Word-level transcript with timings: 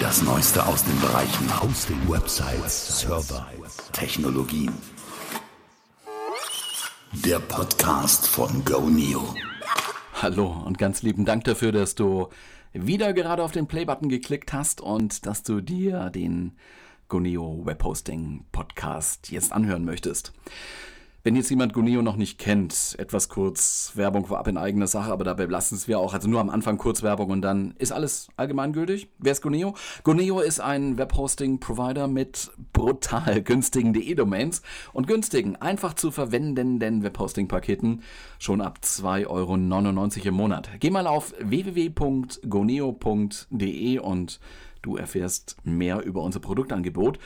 Das 0.00 0.22
Neueste 0.22 0.66
aus 0.66 0.82
den 0.82 0.98
Bereichen 0.98 1.62
Hosting, 1.62 2.08
Websites, 2.08 3.00
Server, 3.00 3.46
Technologien. 3.92 4.72
Der 7.12 7.38
Podcast 7.38 8.26
von 8.26 8.64
GoNeo. 8.64 9.34
Hallo 10.14 10.62
und 10.64 10.78
ganz 10.78 11.02
lieben 11.02 11.26
Dank 11.26 11.44
dafür, 11.44 11.70
dass 11.72 11.94
du 11.94 12.28
wieder 12.72 13.12
gerade 13.12 13.42
auf 13.42 13.52
den 13.52 13.66
Play-Button 13.66 14.08
geklickt 14.08 14.54
hast 14.54 14.80
und 14.80 15.26
dass 15.26 15.42
du 15.42 15.60
dir 15.60 16.08
den 16.08 16.56
GoNeo 17.08 17.66
Webhosting 17.66 18.46
Podcast 18.52 19.30
jetzt 19.30 19.52
anhören 19.52 19.84
möchtest. 19.84 20.32
Wenn 21.22 21.36
jetzt 21.36 21.50
jemand 21.50 21.74
Guneo 21.74 22.00
noch 22.00 22.16
nicht 22.16 22.38
kennt, 22.38 22.96
etwas 22.98 23.28
kurz 23.28 23.92
Werbung 23.94 24.24
vorab 24.24 24.48
in 24.48 24.56
eigener 24.56 24.86
Sache, 24.86 25.12
aber 25.12 25.22
dabei 25.22 25.44
lassen 25.44 25.74
es 25.74 25.86
wir 25.86 25.98
auch. 25.98 26.14
Also 26.14 26.30
nur 26.30 26.40
am 26.40 26.48
Anfang 26.48 26.78
kurz 26.78 27.02
Werbung 27.02 27.28
und 27.28 27.42
dann 27.42 27.74
ist 27.78 27.92
alles 27.92 28.28
allgemeingültig. 28.36 29.10
Wer 29.18 29.32
ist 29.32 29.42
Guneo? 29.42 29.74
Guneo 30.02 30.40
ist 30.40 30.60
ein 30.60 30.96
Webhosting-Provider 30.96 32.08
mit 32.08 32.50
brutal 32.72 33.42
günstigen 33.44 33.92
DE-Domains 33.92 34.62
und 34.94 35.06
günstigen, 35.08 35.56
einfach 35.56 35.92
zu 35.92 36.10
verwendenden 36.10 37.02
Webhosting-Paketen 37.02 38.02
schon 38.38 38.62
ab 38.62 38.78
2,99 38.82 39.26
Euro 39.28 39.56
im 40.24 40.34
Monat. 40.34 40.70
Geh 40.80 40.88
mal 40.88 41.06
auf 41.06 41.34
www.goneo.de 41.38 42.38
und 43.98 44.40
du 44.80 44.96
erfährst 44.96 45.58
mehr 45.64 46.02
über 46.02 46.22
unser 46.22 46.40
Produktangebot. 46.40 47.18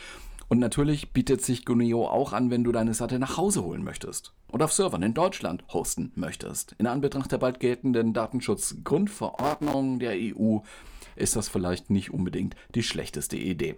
Und 0.49 0.59
natürlich 0.59 1.13
bietet 1.13 1.43
sich 1.43 1.65
Guneo 1.65 2.07
auch 2.07 2.33
an, 2.33 2.51
wenn 2.51 2.65
du 2.65 2.73
deine 2.73 2.95
Seite 2.95 3.19
nach 3.19 3.37
Hause 3.37 3.63
holen 3.65 3.83
möchtest 3.83 4.33
und 4.49 4.63
auf 4.63 4.73
Servern 4.73 5.03
in 5.03 5.15
Deutschland 5.15 5.65
hosten 5.73 6.13
möchtest. 6.15 6.75
In 6.79 6.87
Anbetracht 6.87 7.33
der 7.33 7.39
bald 7.39 7.61
geltenden 7.61 8.13
Datenschutzgrundverordnung 8.13 9.99
der 9.99 10.13
EU 10.15 10.59
ist 11.17 11.37
das 11.37 11.49
vielleicht 11.49 11.91
nicht 11.91 12.13
unbedingt 12.13 12.55
die 12.75 12.83
schlechteste 12.83 13.37
Idee. 13.37 13.77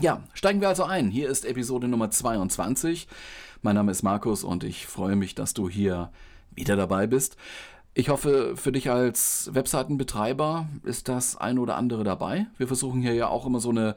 Ja, 0.00 0.24
steigen 0.32 0.60
wir 0.60 0.68
also 0.68 0.84
ein. 0.84 1.10
Hier 1.10 1.28
ist 1.28 1.44
Episode 1.44 1.86
Nummer 1.86 2.10
22. 2.10 3.06
Mein 3.60 3.74
Name 3.74 3.92
ist 3.92 4.02
Markus 4.02 4.42
und 4.42 4.64
ich 4.64 4.86
freue 4.86 5.16
mich, 5.16 5.34
dass 5.34 5.54
du 5.54 5.68
hier 5.68 6.10
wieder 6.54 6.76
dabei 6.76 7.06
bist. 7.06 7.36
Ich 7.94 8.08
hoffe, 8.08 8.56
für 8.56 8.72
dich 8.72 8.90
als 8.90 9.50
Webseitenbetreiber 9.52 10.66
ist 10.82 11.08
das 11.08 11.36
ein 11.36 11.58
oder 11.58 11.76
andere 11.76 12.04
dabei. 12.04 12.46
Wir 12.56 12.66
versuchen 12.66 13.02
hier 13.02 13.12
ja 13.12 13.28
auch 13.28 13.44
immer 13.44 13.60
so 13.60 13.68
eine 13.68 13.96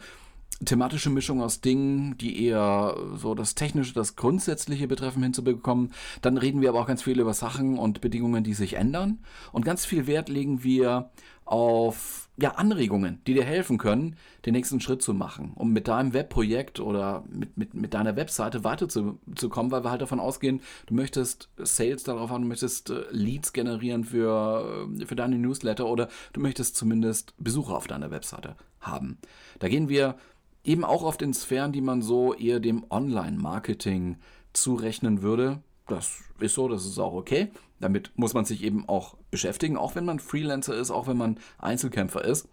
thematische 0.63 1.09
Mischung 1.09 1.41
aus 1.41 1.59
Dingen, 1.59 2.17
die 2.17 2.45
eher 2.45 2.95
so 3.15 3.35
das 3.35 3.55
Technische, 3.55 3.93
das 3.93 4.15
Grundsätzliche 4.15 4.87
betreffen, 4.87 5.21
hinzubekommen. 5.21 5.91
Dann 6.21 6.37
reden 6.37 6.61
wir 6.61 6.69
aber 6.69 6.79
auch 6.79 6.87
ganz 6.87 7.03
viel 7.03 7.19
über 7.19 7.33
Sachen 7.33 7.77
und 7.77 7.99
Bedingungen, 8.02 8.43
die 8.43 8.53
sich 8.53 8.75
ändern. 8.75 9.19
Und 9.52 9.65
ganz 9.65 9.85
viel 9.85 10.07
Wert 10.07 10.29
legen 10.29 10.63
wir 10.63 11.09
auf 11.45 12.25
ja, 12.38 12.51
Anregungen, 12.51 13.21
die 13.27 13.33
dir 13.33 13.45
helfen 13.45 13.77
können, 13.77 14.17
den 14.45 14.53
nächsten 14.53 14.81
Schritt 14.81 15.01
zu 15.01 15.13
machen, 15.13 15.53
um 15.55 15.71
mit 15.71 15.87
deinem 15.87 16.13
Webprojekt 16.13 16.79
oder 16.79 17.23
mit, 17.29 17.55
mit, 17.57 17.73
mit 17.73 17.93
deiner 17.93 18.15
Webseite 18.15 18.63
weiterzukommen, 18.63 19.71
weil 19.71 19.83
wir 19.83 19.91
halt 19.91 20.02
davon 20.02 20.19
ausgehen, 20.19 20.61
du 20.87 20.95
möchtest 20.95 21.49
Sales 21.57 22.03
darauf 22.03 22.29
haben, 22.29 22.43
du 22.43 22.49
möchtest 22.49 22.89
äh, 22.89 23.03
Leads 23.11 23.53
generieren 23.53 24.03
für, 24.03 24.87
äh, 24.99 25.05
für 25.05 25.15
deine 25.15 25.37
Newsletter 25.37 25.85
oder 25.85 26.09
du 26.33 26.41
möchtest 26.41 26.75
zumindest 26.75 27.33
Besucher 27.37 27.77
auf 27.77 27.87
deiner 27.87 28.11
Webseite 28.11 28.55
haben. 28.81 29.17
Da 29.59 29.69
gehen 29.69 29.87
wir 29.87 30.15
eben 30.63 30.83
auch 30.83 31.03
oft 31.03 31.21
in 31.21 31.33
Sphären, 31.33 31.71
die 31.71 31.81
man 31.81 32.02
so 32.02 32.33
eher 32.33 32.59
dem 32.59 32.85
Online-Marketing 32.89 34.17
zurechnen 34.52 35.21
würde. 35.21 35.61
Das 35.88 36.23
ist 36.39 36.55
so, 36.55 36.67
das 36.67 36.86
ist 36.86 37.00
auch 37.00 37.14
okay. 37.14 37.52
Damit 37.80 38.11
muss 38.16 38.33
man 38.33 38.45
sich 38.45 38.64
eben 38.64 38.88
auch 38.88 39.16
beschäftigen, 39.31 39.78
auch 39.78 39.95
wenn 39.95 40.05
man 40.05 40.19
Freelancer 40.19 40.75
ist, 40.75 40.92
auch 40.92 41.08
wenn 41.08 41.17
man 41.17 41.39
Einzelkämpfer 41.58 42.23
ist. 42.23 42.47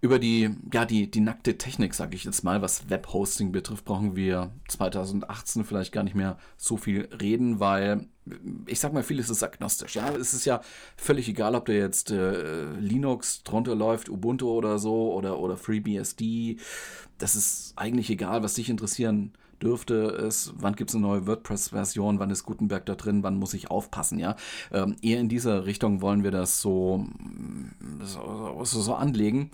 Über 0.00 0.20
die, 0.20 0.50
ja, 0.72 0.84
die, 0.84 1.10
die 1.10 1.20
nackte 1.20 1.58
Technik, 1.58 1.92
sage 1.92 2.14
ich 2.14 2.22
jetzt 2.22 2.44
mal, 2.44 2.62
was 2.62 2.88
Webhosting 2.88 3.50
betrifft, 3.50 3.84
brauchen 3.84 4.14
wir 4.14 4.52
2018 4.68 5.64
vielleicht 5.64 5.92
gar 5.92 6.04
nicht 6.04 6.14
mehr 6.14 6.38
so 6.56 6.76
viel 6.76 7.08
reden, 7.20 7.58
weil 7.58 8.06
ich 8.66 8.78
sag 8.78 8.92
mal, 8.92 9.02
vieles 9.02 9.28
ist 9.28 9.42
agnostisch. 9.42 9.96
Ja, 9.96 10.10
es 10.10 10.34
ist 10.34 10.44
ja 10.44 10.60
völlig 10.96 11.28
egal, 11.28 11.56
ob 11.56 11.66
da 11.66 11.72
jetzt 11.72 12.12
äh, 12.12 12.70
Linux 12.74 13.42
drunter 13.42 13.74
läuft, 13.74 14.08
Ubuntu 14.08 14.48
oder 14.48 14.78
so 14.78 15.12
oder, 15.14 15.40
oder 15.40 15.56
FreeBSD. 15.56 16.58
Das 17.18 17.34
ist 17.34 17.72
eigentlich 17.74 18.08
egal, 18.10 18.44
was 18.44 18.54
dich 18.54 18.70
interessieren 18.70 19.32
dürfte 19.62 19.94
es, 19.94 20.52
wann 20.56 20.76
gibt 20.76 20.90
es 20.90 20.96
eine 20.96 21.06
neue 21.06 21.26
WordPress-Version, 21.26 22.18
wann 22.18 22.30
ist 22.30 22.44
Gutenberg 22.44 22.86
da 22.86 22.94
drin, 22.94 23.22
wann 23.22 23.36
muss 23.36 23.54
ich 23.54 23.70
aufpassen, 23.70 24.18
ja. 24.18 24.36
Ähm, 24.72 24.96
eher 25.02 25.20
in 25.20 25.28
dieser 25.28 25.66
Richtung 25.66 26.00
wollen 26.00 26.22
wir 26.22 26.30
das 26.30 26.60
so, 26.60 27.06
so, 28.00 28.64
so, 28.64 28.94
anlegen. 28.94 29.50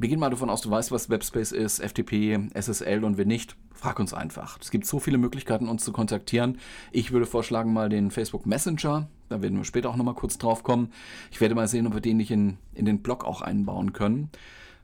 Gehen 0.00 0.20
mal 0.20 0.30
davon 0.30 0.50
aus, 0.50 0.60
du 0.60 0.70
weißt, 0.70 0.92
was 0.92 1.10
Webspace 1.10 1.52
ist, 1.52 1.80
FTP, 1.80 2.50
SSL 2.54 3.04
und 3.04 3.18
wenn 3.18 3.28
nicht, 3.28 3.56
frag 3.72 3.98
uns 3.98 4.12
einfach. 4.12 4.58
Es 4.60 4.70
gibt 4.70 4.86
so 4.86 4.98
viele 4.98 5.18
Möglichkeiten, 5.18 5.68
uns 5.68 5.84
zu 5.84 5.92
kontaktieren. 5.92 6.58
Ich 6.92 7.12
würde 7.12 7.26
vorschlagen, 7.26 7.72
mal 7.72 7.88
den 7.88 8.10
Facebook 8.10 8.46
Messenger, 8.46 9.08
da 9.28 9.42
werden 9.42 9.56
wir 9.56 9.64
später 9.64 9.90
auch 9.90 9.96
nochmal 9.96 10.14
kurz 10.14 10.38
drauf 10.38 10.62
kommen. 10.62 10.92
Ich 11.30 11.40
werde 11.40 11.54
mal 11.54 11.68
sehen, 11.68 11.86
ob 11.86 11.94
wir 11.94 12.00
den 12.00 12.18
nicht 12.18 12.30
in, 12.30 12.58
in 12.74 12.84
den 12.84 13.02
Blog 13.02 13.24
auch 13.24 13.40
einbauen 13.42 13.92
können. 13.92 14.30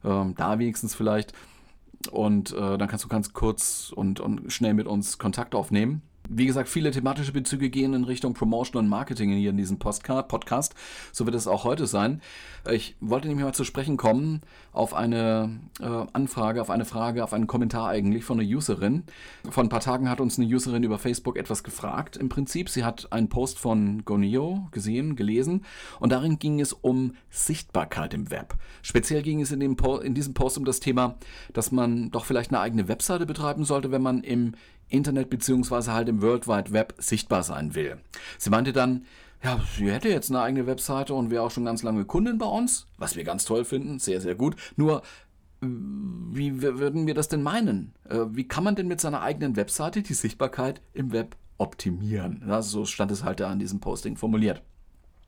Ähm, 0.04 0.34
da 0.37 0.59
wenigstens 0.59 0.94
vielleicht. 0.94 1.33
Und 2.08 2.52
äh, 2.52 2.78
dann 2.78 2.88
kannst 2.88 3.04
du 3.04 3.08
ganz 3.08 3.32
kurz 3.32 3.92
und, 3.94 4.20
und 4.20 4.52
schnell 4.52 4.74
mit 4.74 4.86
uns 4.86 5.18
Kontakt 5.18 5.54
aufnehmen. 5.54 6.02
Wie 6.28 6.47
gesagt, 6.47 6.69
viele 6.69 6.91
thematische 6.91 7.32
Bezüge 7.32 7.70
gehen 7.70 7.94
in 7.94 8.04
Richtung 8.04 8.34
Promotion 8.34 8.82
und 8.82 8.88
Marketing 8.88 9.31
hier 9.32 9.50
in 9.50 9.56
diesem 9.56 9.78
Podcast. 9.78 10.75
So 11.12 11.25
wird 11.25 11.37
es 11.37 11.47
auch 11.47 11.64
heute 11.64 11.87
sein. 11.87 12.20
Ich 12.70 12.97
wollte 13.00 13.28
nämlich 13.28 13.44
mal 13.44 13.53
zu 13.53 13.64
sprechen 13.64 13.97
kommen 13.97 14.41
auf 14.72 14.92
eine 14.92 15.60
äh, 15.81 16.04
Anfrage, 16.12 16.60
auf 16.60 16.70
eine 16.70 16.84
Frage, 16.84 17.22
auf 17.22 17.32
einen 17.32 17.47
Kommentar 17.47 17.88
eigentlich 17.88 18.25
von 18.25 18.41
einer 18.41 18.48
Userin. 18.48 19.04
Vor 19.48 19.62
ein 19.62 19.69
paar 19.69 19.81
Tagen 19.81 20.10
hat 20.10 20.20
uns 20.20 20.38
eine 20.38 20.48
Userin 20.48 20.82
über 20.82 20.98
Facebook 20.98 21.36
etwas 21.36 21.62
gefragt. 21.62 22.16
Im 22.16 22.28
Prinzip, 22.28 22.69
sie 22.70 22.84
hat 22.84 23.12
einen 23.12 23.28
Post 23.28 23.59
von 23.59 24.04
Gonio 24.04 24.69
gesehen, 24.72 25.15
gelesen 25.15 25.65
und 26.00 26.10
darin 26.10 26.38
ging 26.38 26.60
es 26.60 26.72
um 26.72 27.15
Sichtbarkeit 27.31 28.15
im 28.15 28.31
Web. 28.31 28.54
Speziell 28.82 29.22
ging 29.22 29.41
es 29.41 29.53
in, 29.53 29.60
dem 29.60 29.76
in 30.03 30.15
diesem 30.15 30.34
Post 30.34 30.59
um 30.59 30.65
das 30.65 30.81
Thema, 30.81 31.16
dass 31.53 31.70
man 31.70 32.10
doch 32.10 32.25
vielleicht 32.25 32.50
eine 32.50 32.60
eigene 32.60 32.88
Webseite 32.88 33.26
betreiben 33.26 33.65
sollte, 33.65 33.92
wenn 33.92 34.03
man 34.03 34.22
im 34.22 34.54
Internet 34.88 35.30
beziehungsweise 35.30 35.92
halt 35.92 36.08
im 36.08 36.22
World 36.22 36.47
Wide 36.48 36.72
Web 36.72 36.94
sichtbar 36.98 37.42
sein 37.42 37.74
will. 37.74 37.98
Sie 38.38 38.50
meinte 38.50 38.72
dann, 38.72 39.04
ja, 39.42 39.60
sie 39.76 39.91
hätte 39.91 40.08
jetzt 40.08 40.30
eine 40.30 40.41
eigene 40.41 40.66
Webseite 40.66 41.14
und 41.14 41.30
wäre 41.30 41.42
auch 41.42 41.50
schon 41.50 41.64
ganz 41.64 41.82
lange 41.82 42.04
Kundin 42.04 42.38
bei 42.38 42.47
uns, 42.47 42.86
was 42.98 43.16
wir 43.16 43.24
ganz 43.24 43.44
toll 43.44 43.64
finden, 43.64 43.98
sehr, 43.98 44.20
sehr 44.20 44.34
gut. 44.34 44.56
Nur, 44.76 45.02
wie 45.60 46.62
würden 46.62 47.06
wir 47.06 47.14
das 47.14 47.28
denn 47.28 47.42
meinen? 47.42 47.94
Äh, 48.08 48.24
wie 48.30 48.47
kann 48.47 48.64
man 48.64 48.76
denn 48.76 48.88
mit 48.88 49.00
seiner 49.00 49.22
eigenen 49.22 49.56
Webseite 49.56 50.02
die 50.02 50.14
Sichtbarkeit 50.14 50.80
im 50.92 51.12
Web 51.12 51.36
optimieren? 51.58 52.42
so 52.60 52.84
stand 52.84 53.10
es 53.10 53.24
halt 53.24 53.41
da 53.41 53.48
an 53.48 53.58
diesem 53.58 53.80
Posting 53.80 54.16
formuliert. 54.16 54.62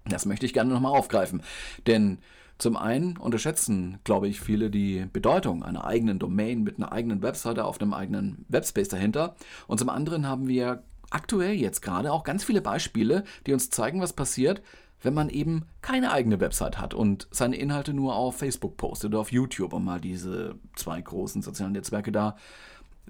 Das 0.04 0.26
möchte 0.26 0.46
ich 0.46 0.52
gerne 0.52 0.72
nochmal 0.72 0.96
aufgreifen, 0.96 1.42
denn 1.86 2.18
zum 2.58 2.76
einen 2.76 3.16
unterschätzen, 3.16 3.98
glaube 4.04 4.28
ich, 4.28 4.40
viele 4.40 4.70
die 4.70 5.06
Bedeutung 5.12 5.62
einer 5.62 5.84
eigenen 5.84 6.18
Domain 6.18 6.62
mit 6.62 6.76
einer 6.76 6.92
eigenen 6.92 7.22
Webseite 7.22 7.64
auf 7.64 7.80
einem 7.80 7.94
eigenen 7.94 8.44
Webspace 8.48 8.88
dahinter. 8.88 9.36
Und 9.68 9.78
zum 9.78 9.88
anderen 9.88 10.26
haben 10.26 10.48
wir 10.48 10.82
aktuell 11.10 11.54
jetzt 11.54 11.82
gerade 11.82 12.12
auch 12.12 12.24
ganz 12.24 12.44
viele 12.44 12.60
Beispiele, 12.60 13.24
die 13.46 13.52
uns 13.52 13.70
zeigen, 13.70 14.00
was 14.00 14.12
passiert, 14.12 14.60
wenn 15.00 15.14
man 15.14 15.28
eben 15.28 15.66
keine 15.80 16.10
eigene 16.10 16.40
Website 16.40 16.80
hat 16.80 16.92
und 16.92 17.28
seine 17.30 17.56
Inhalte 17.56 17.94
nur 17.94 18.16
auf 18.16 18.38
Facebook 18.38 18.76
postet 18.76 19.10
oder 19.10 19.20
auf 19.20 19.32
YouTube, 19.32 19.72
um 19.72 19.84
mal 19.84 20.00
diese 20.00 20.56
zwei 20.74 21.00
großen 21.00 21.42
sozialen 21.42 21.72
Netzwerke 21.72 22.10
da 22.10 22.36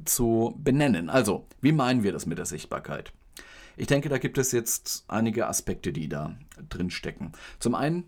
zu 0.04 0.54
benennen. 0.58 1.08
Also, 1.08 1.46
wie 1.62 1.72
meinen 1.72 2.02
wir 2.02 2.12
das 2.12 2.26
mit 2.26 2.38
der 2.38 2.44
Sichtbarkeit? 2.44 3.12
Ich 3.76 3.86
denke, 3.86 4.08
da 4.08 4.18
gibt 4.18 4.38
es 4.38 4.52
jetzt 4.52 5.04
einige 5.08 5.46
Aspekte, 5.46 5.92
die 5.92 6.08
da 6.08 6.36
drin 6.68 6.90
stecken. 6.90 7.32
Zum 7.58 7.74
einen 7.74 8.04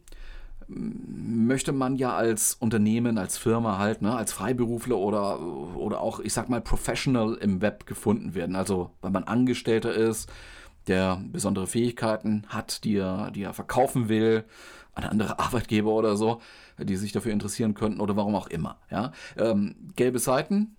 möchte 0.73 1.73
man 1.73 1.97
ja 1.97 2.15
als 2.15 2.55
Unternehmen, 2.55 3.19
als 3.19 3.39
Firma 3.39 3.79
halt, 3.79 4.03
ne, 4.03 4.15
als 4.15 4.33
Freiberufler 4.33 4.97
oder, 4.97 5.41
oder 5.41 6.01
auch, 6.01 6.21
ich 6.21 6.33
sag 6.33 6.49
mal, 6.49 6.61
Professional 6.61 7.35
im 7.35 7.61
Web 7.61 7.87
gefunden 7.87 8.35
werden. 8.35 8.57
Also, 8.57 8.91
weil 9.01 9.11
man 9.11 9.25
Angestellter 9.25 9.93
ist, 9.93 10.31
der 10.87 11.23
besondere 11.33 11.67
Fähigkeiten 11.67 12.45
hat, 12.49 12.85
die 12.85 12.97
er, 12.97 13.31
die 13.31 13.43
er 13.43 13.53
verkaufen 13.53 14.09
will, 14.09 14.45
an 14.95 15.05
andere 15.05 15.39
Arbeitgeber 15.39 15.91
oder 15.91 16.17
so, 16.17 16.41
die 16.79 16.97
sich 16.97 17.13
dafür 17.13 17.33
interessieren 17.33 17.75
könnten 17.75 18.01
oder 18.01 18.17
warum 18.17 18.35
auch 18.35 18.49
immer. 18.49 18.79
Ja? 18.91 19.13
Ähm, 19.37 19.75
gelbe 19.97 20.19
Seiten, 20.19 20.77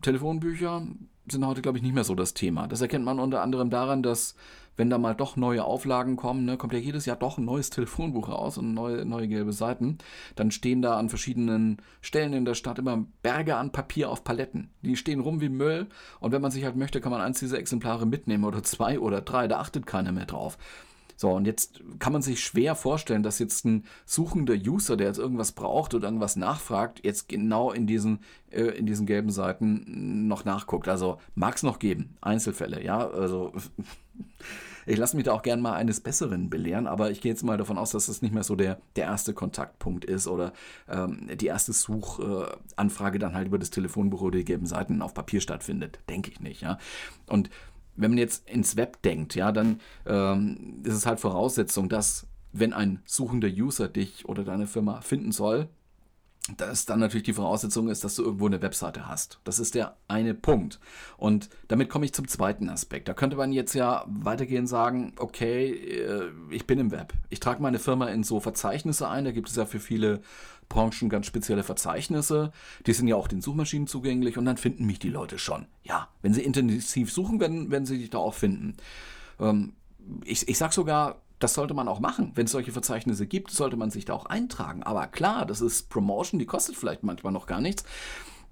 Telefonbücher 0.00 0.86
sind 1.30 1.46
heute, 1.46 1.62
glaube 1.62 1.78
ich, 1.78 1.84
nicht 1.84 1.94
mehr 1.94 2.04
so 2.04 2.14
das 2.14 2.34
Thema. 2.34 2.66
Das 2.66 2.80
erkennt 2.80 3.04
man 3.04 3.18
unter 3.18 3.42
anderem 3.42 3.70
daran, 3.70 4.02
dass 4.02 4.34
wenn 4.76 4.90
da 4.90 4.98
mal 4.98 5.14
doch 5.14 5.36
neue 5.36 5.64
Auflagen 5.64 6.16
kommen, 6.16 6.44
ne, 6.44 6.56
kommt 6.56 6.72
ja 6.72 6.78
jedes 6.78 7.04
Jahr 7.06 7.16
doch 7.16 7.38
ein 7.38 7.44
neues 7.44 7.70
Telefonbuch 7.70 8.28
raus 8.28 8.58
und 8.58 8.72
neue, 8.72 9.04
neue 9.04 9.28
gelbe 9.28 9.52
Seiten, 9.52 9.98
dann 10.34 10.50
stehen 10.50 10.82
da 10.82 10.96
an 10.96 11.10
verschiedenen 11.10 11.76
Stellen 12.00 12.32
in 12.32 12.44
der 12.44 12.54
Stadt 12.54 12.78
immer 12.78 13.04
Berge 13.22 13.56
an 13.56 13.72
Papier 13.72 14.10
auf 14.10 14.24
Paletten. 14.24 14.70
Die 14.80 14.96
stehen 14.96 15.20
rum 15.20 15.40
wie 15.40 15.50
Müll 15.50 15.88
und 16.20 16.32
wenn 16.32 16.42
man 16.42 16.50
sich 16.50 16.64
halt 16.64 16.76
möchte, 16.76 17.00
kann 17.00 17.12
man 17.12 17.20
eins 17.20 17.38
dieser 17.38 17.58
Exemplare 17.58 18.06
mitnehmen 18.06 18.44
oder 18.44 18.62
zwei 18.62 18.98
oder 18.98 19.20
drei, 19.20 19.46
da 19.46 19.58
achtet 19.58 19.86
keiner 19.86 20.12
mehr 20.12 20.26
drauf. 20.26 20.56
So, 21.22 21.30
und 21.30 21.46
jetzt 21.46 21.80
kann 22.00 22.12
man 22.12 22.20
sich 22.20 22.42
schwer 22.42 22.74
vorstellen, 22.74 23.22
dass 23.22 23.38
jetzt 23.38 23.64
ein 23.64 23.84
suchender 24.04 24.54
User, 24.54 24.96
der 24.96 25.06
jetzt 25.06 25.20
irgendwas 25.20 25.52
braucht 25.52 25.94
oder 25.94 26.08
irgendwas 26.08 26.34
nachfragt, 26.34 26.98
jetzt 27.04 27.28
genau 27.28 27.70
in 27.70 27.86
diesen, 27.86 28.18
äh, 28.50 28.62
in 28.62 28.86
diesen 28.86 29.06
gelben 29.06 29.30
Seiten 29.30 30.26
noch 30.26 30.44
nachguckt. 30.44 30.88
Also 30.88 31.20
mag 31.36 31.54
es 31.54 31.62
noch 31.62 31.78
geben, 31.78 32.16
Einzelfälle, 32.20 32.82
ja, 32.82 33.08
also 33.08 33.52
ich 34.86 34.98
lasse 34.98 35.14
mich 35.14 35.26
da 35.26 35.32
auch 35.32 35.42
gern 35.42 35.60
mal 35.60 35.74
eines 35.74 36.00
Besseren 36.00 36.50
belehren, 36.50 36.88
aber 36.88 37.12
ich 37.12 37.20
gehe 37.20 37.30
jetzt 37.30 37.44
mal 37.44 37.56
davon 37.56 37.78
aus, 37.78 37.92
dass 37.92 38.06
das 38.06 38.20
nicht 38.20 38.34
mehr 38.34 38.42
so 38.42 38.56
der, 38.56 38.80
der 38.96 39.04
erste 39.04 39.32
Kontaktpunkt 39.32 40.04
ist 40.04 40.26
oder 40.26 40.52
ähm, 40.88 41.28
die 41.36 41.46
erste 41.46 41.72
Suchanfrage 41.72 43.18
äh, 43.18 43.20
dann 43.20 43.36
halt 43.36 43.46
über 43.46 43.60
das 43.60 43.70
Telefonbuch 43.70 44.22
oder 44.22 44.38
die 44.38 44.44
gelben 44.44 44.66
Seiten 44.66 45.00
auf 45.00 45.14
Papier 45.14 45.40
stattfindet. 45.40 46.00
Denke 46.08 46.32
ich 46.32 46.40
nicht, 46.40 46.62
ja. 46.62 46.78
Und 47.28 47.48
wenn 47.96 48.12
man 48.12 48.18
jetzt 48.18 48.48
ins 48.48 48.76
Web 48.76 49.02
denkt, 49.02 49.34
ja, 49.34 49.52
dann 49.52 49.80
ähm, 50.06 50.82
ist 50.84 50.94
es 50.94 51.06
halt 51.06 51.20
Voraussetzung, 51.20 51.88
dass 51.88 52.26
wenn 52.52 52.72
ein 52.72 53.00
suchender 53.04 53.48
User 53.48 53.88
dich 53.88 54.28
oder 54.28 54.44
deine 54.44 54.66
Firma 54.66 55.00
finden 55.00 55.32
soll, 55.32 55.68
dass 56.56 56.86
dann 56.86 56.98
natürlich 56.98 57.22
die 57.22 57.32
Voraussetzung 57.34 57.88
ist, 57.88 58.02
dass 58.02 58.16
du 58.16 58.24
irgendwo 58.24 58.46
eine 58.46 58.60
Webseite 58.62 59.06
hast. 59.06 59.38
Das 59.44 59.60
ist 59.60 59.76
der 59.76 59.96
eine 60.08 60.34
Punkt. 60.34 60.80
Und 61.16 61.48
damit 61.68 61.88
komme 61.88 62.04
ich 62.04 62.12
zum 62.12 62.26
zweiten 62.26 62.68
Aspekt. 62.68 63.06
Da 63.06 63.14
könnte 63.14 63.36
man 63.36 63.52
jetzt 63.52 63.74
ja 63.74 64.04
weitergehen 64.08 64.62
und 64.62 64.66
sagen, 64.66 65.12
okay, 65.18 65.70
äh, 65.70 66.30
ich 66.50 66.66
bin 66.66 66.80
im 66.80 66.90
Web. 66.90 67.12
Ich 67.30 67.38
trage 67.38 67.62
meine 67.62 67.78
Firma 67.78 68.08
in 68.08 68.24
so 68.24 68.40
Verzeichnisse 68.40 69.08
ein. 69.08 69.24
Da 69.24 69.30
gibt 69.30 69.50
es 69.50 69.56
ja 69.56 69.66
für 69.66 69.78
viele 69.78 70.20
Branchen 70.72 71.10
ganz 71.10 71.26
spezielle 71.26 71.62
Verzeichnisse. 71.62 72.50
Die 72.86 72.94
sind 72.94 73.06
ja 73.06 73.16
auch 73.16 73.28
den 73.28 73.42
Suchmaschinen 73.42 73.86
zugänglich 73.86 74.38
und 74.38 74.46
dann 74.46 74.56
finden 74.56 74.86
mich 74.86 74.98
die 74.98 75.10
Leute 75.10 75.38
schon. 75.38 75.66
Ja, 75.84 76.08
wenn 76.22 76.32
sie 76.32 76.42
intensiv 76.42 77.12
suchen, 77.12 77.38
werden, 77.40 77.70
werden 77.70 77.84
sie 77.84 77.98
dich 77.98 78.10
da 78.10 78.18
auch 78.18 78.34
finden. 78.34 78.76
Ähm, 79.38 79.74
ich, 80.24 80.48
ich 80.48 80.56
sage 80.56 80.72
sogar, 80.72 81.20
das 81.38 81.54
sollte 81.54 81.74
man 81.74 81.88
auch 81.88 82.00
machen. 82.00 82.32
Wenn 82.34 82.46
es 82.46 82.52
solche 82.52 82.72
Verzeichnisse 82.72 83.26
gibt, 83.26 83.50
sollte 83.50 83.76
man 83.76 83.90
sich 83.90 84.04
da 84.04 84.14
auch 84.14 84.26
eintragen. 84.26 84.82
Aber 84.82 85.06
klar, 85.08 85.44
das 85.44 85.60
ist 85.60 85.90
Promotion, 85.90 86.38
die 86.38 86.46
kostet 86.46 86.76
vielleicht 86.76 87.02
manchmal 87.02 87.32
noch 87.32 87.46
gar 87.46 87.60
nichts. 87.60 87.84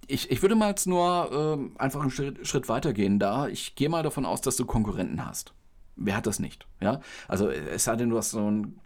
Ich, 0.07 0.31
ich 0.31 0.43
würde 0.43 0.57
mal 0.57 0.69
jetzt 0.69 0.87
nur 0.87 1.71
äh, 1.79 1.81
einfach 1.81 2.03
einen 2.03 2.11
Schritt, 2.11 2.47
Schritt 2.47 2.69
weiter 2.69 2.93
gehen 2.93 3.19
da. 3.19 3.49
Ich 3.49 3.77
gehe 3.77 3.89
mal 3.89 4.03
davon 4.03 4.27
aus, 4.27 4.41
dass 4.41 4.57
du 4.57 4.67
Konkurrenten 4.67 5.25
hast. 5.25 5.55
Wer 5.97 6.17
hat 6.17 6.27
das 6.27 6.39
nicht? 6.39 6.67
Ja, 6.81 7.01
also 7.29 7.49
es 7.49 7.85
sei 7.85 7.97
denn, 7.97 8.11
du 8.11 8.19
hast 8.19 8.31
so 8.31 8.51
ein 8.51 8.79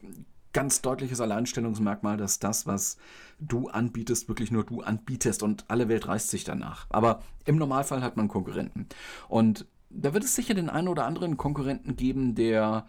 ganz 0.55 0.81
deutliches 0.81 1.21
Alleinstellungsmerkmal, 1.21 2.17
dass 2.17 2.39
das, 2.39 2.67
was 2.67 2.97
du 3.39 3.69
anbietest, 3.69 4.29
wirklich 4.29 4.51
nur 4.51 4.65
du 4.65 4.81
anbietest 4.81 5.43
und 5.43 5.67
alle 5.69 5.89
Welt 5.89 6.09
reißt 6.09 6.31
sich 6.31 6.45
danach. 6.45 6.87
Aber 6.89 7.21
im 7.45 7.57
Normalfall 7.57 8.03
hat 8.03 8.17
man 8.17 8.29
Konkurrenten. 8.29 8.87
Und 9.29 9.67
da 9.91 10.15
wird 10.15 10.25
es 10.25 10.35
sicher 10.35 10.55
den 10.55 10.71
einen 10.71 10.89
oder 10.89 11.05
anderen 11.05 11.37
Konkurrenten 11.37 11.97
geben, 11.97 12.35
der 12.35 12.87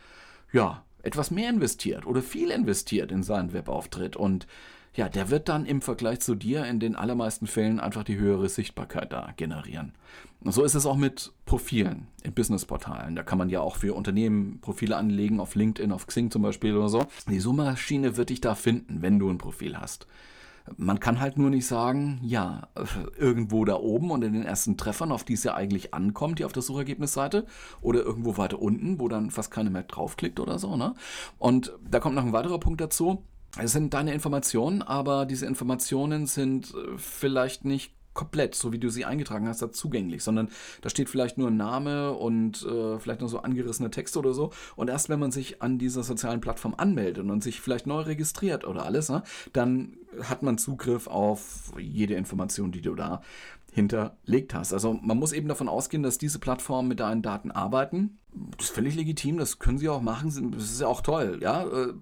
ja 0.54 0.84
etwas 1.04 1.32
mehr 1.32 1.50
investiert 1.50 2.06
oder 2.06 2.22
viel 2.22 2.50
investiert 2.50 3.12
in 3.12 3.24
seinen 3.24 3.52
Webauftritt 3.52 4.16
und 4.16 4.48
ja, 4.96 5.10
der 5.10 5.30
wird 5.30 5.50
dann 5.50 5.66
im 5.66 5.82
Vergleich 5.82 6.22
zu 6.22 6.36
dir 6.36 6.66
in 6.66 6.80
den 6.80 6.96
allermeisten 6.96 7.48
Fällen 7.48 7.80
einfach 7.80 8.04
die 8.04 8.18
höhere 8.18 8.48
Sichtbarkeit 8.48 9.12
da 9.12 9.34
generieren. 9.36 9.94
So 10.46 10.64
ist 10.64 10.76
es 10.76 10.86
auch 10.86 10.96
mit 10.96 11.34
Profilen 11.46 12.08
in 12.24 12.34
Businessportalen. 12.34 13.16
Da 13.16 13.24
kann 13.24 13.38
man 13.38 13.50
ja 13.50 13.60
auch 13.60 13.76
für 13.76 13.94
Unternehmen 13.94 14.60
Profile 14.62 14.96
anlegen, 14.96 15.40
auf 15.40 15.56
LinkedIn, 15.56 15.92
auf 15.92 16.08
Xing 16.08 16.32
zum 16.32 16.44
Beispiel 16.44 16.76
oder 16.78 16.88
so. 16.88 17.06
Die 17.28 17.40
Suchmaschine 17.40 18.16
wird 18.16 18.30
dich 18.30 18.42
da 18.42 18.56
finden, 18.56 19.02
wenn 19.02 19.20
du 19.20 19.30
ein 19.30 19.38
Profil 19.38 19.78
hast. 19.78 20.08
Man 20.78 21.00
kann 21.00 21.20
halt 21.20 21.38
nur 21.38 21.50
nicht 21.50 21.68
sagen, 21.68 22.20
ja, 22.24 22.70
irgendwo 23.18 23.66
da 23.66 23.76
oben 23.76 24.12
und 24.12 24.24
in 24.24 24.34
den 24.34 24.44
ersten 24.44 24.78
Treffern, 24.78 25.12
auf 25.12 25.24
die 25.24 25.34
es 25.34 25.44
ja 25.44 25.54
eigentlich 25.54 25.94
ankommt, 25.94 26.40
die 26.40 26.46
auf 26.46 26.54
der 26.54 26.64
Suchergebnisseite, 26.64 27.46
oder 27.82 28.02
irgendwo 28.02 28.38
weiter 28.38 28.60
unten, 28.60 29.00
wo 29.00 29.08
dann 29.08 29.30
fast 29.30 29.52
keiner 29.52 29.70
mehr 29.70 29.84
draufklickt 29.84 30.40
oder 30.40 30.58
so. 30.58 30.76
Ne? 30.76 30.96
Und 31.38 31.74
da 31.88 32.00
kommt 32.00 32.16
noch 32.16 32.26
ein 32.26 32.34
weiterer 32.34 32.60
Punkt 32.60 32.82
dazu. 32.82 33.24
Es 33.58 33.72
sind 33.72 33.94
deine 33.94 34.14
Informationen, 34.14 34.82
aber 34.82 35.26
diese 35.26 35.46
Informationen 35.46 36.28
sind 36.28 36.74
äh, 36.74 36.98
vielleicht 36.98 37.66
nicht 37.66 37.94
komplett, 38.16 38.56
so 38.56 38.72
wie 38.72 38.80
du 38.80 38.90
sie 38.90 39.06
eingetragen 39.06 39.48
hast, 39.48 39.62
da 39.62 39.72
zugänglich, 39.72 40.24
sondern 40.24 40.50
da 40.82 40.90
steht 40.90 41.10
vielleicht 41.10 41.38
nur 41.38 41.50
ein 41.50 41.58
Name 41.58 42.14
und 42.14 42.64
äh, 42.64 42.98
vielleicht 42.98 43.22
noch 43.22 43.28
so 43.28 43.42
angerissene 43.42 43.92
Texte 43.92 44.18
oder 44.18 44.34
so. 44.34 44.52
Und 44.76 44.90
erst 44.90 45.10
wenn 45.10 45.20
man 45.20 45.32
sich 45.32 45.62
an 45.62 45.78
dieser 45.78 46.02
sozialen 46.02 46.42
Plattform 46.42 46.74
anmeldet 46.76 47.30
und 47.30 47.44
sich 47.44 47.62
vielleicht 47.62 47.88
neu 47.88 48.00
registriert 48.02 48.66
oder 48.66 48.86
alles, 48.86 49.10
ne, 49.10 49.22
dann 49.54 49.98
hat 50.24 50.44
man 50.44 50.58
Zugriff 50.58 51.08
auf 51.08 51.74
jede 51.78 52.16
Information, 52.16 52.72
die 52.72 52.82
du 52.82 52.96
da 52.96 53.22
hinterlegt 53.74 54.54
hast. 54.54 54.72
Also 54.72 54.94
man 54.94 55.18
muss 55.18 55.34
eben 55.34 55.50
davon 55.50 55.68
ausgehen, 55.68 56.02
dass 56.02 56.18
diese 56.18 56.40
Plattformen 56.40 56.88
mit 56.88 57.02
deinen 57.02 57.22
Daten 57.22 57.52
arbeiten 57.52 58.18
das 58.58 58.68
ist 58.68 58.76
völlig 58.76 58.96
legitim, 58.96 59.38
das 59.38 59.60
können 59.60 59.78
sie 59.78 59.88
auch 59.88 60.02
machen, 60.02 60.52
das 60.52 60.64
ist 60.64 60.82
ja 60.82 60.88
auch 60.88 61.02
toll, 61.02 61.40
ja. 61.42 61.64
Äh, 61.64 61.94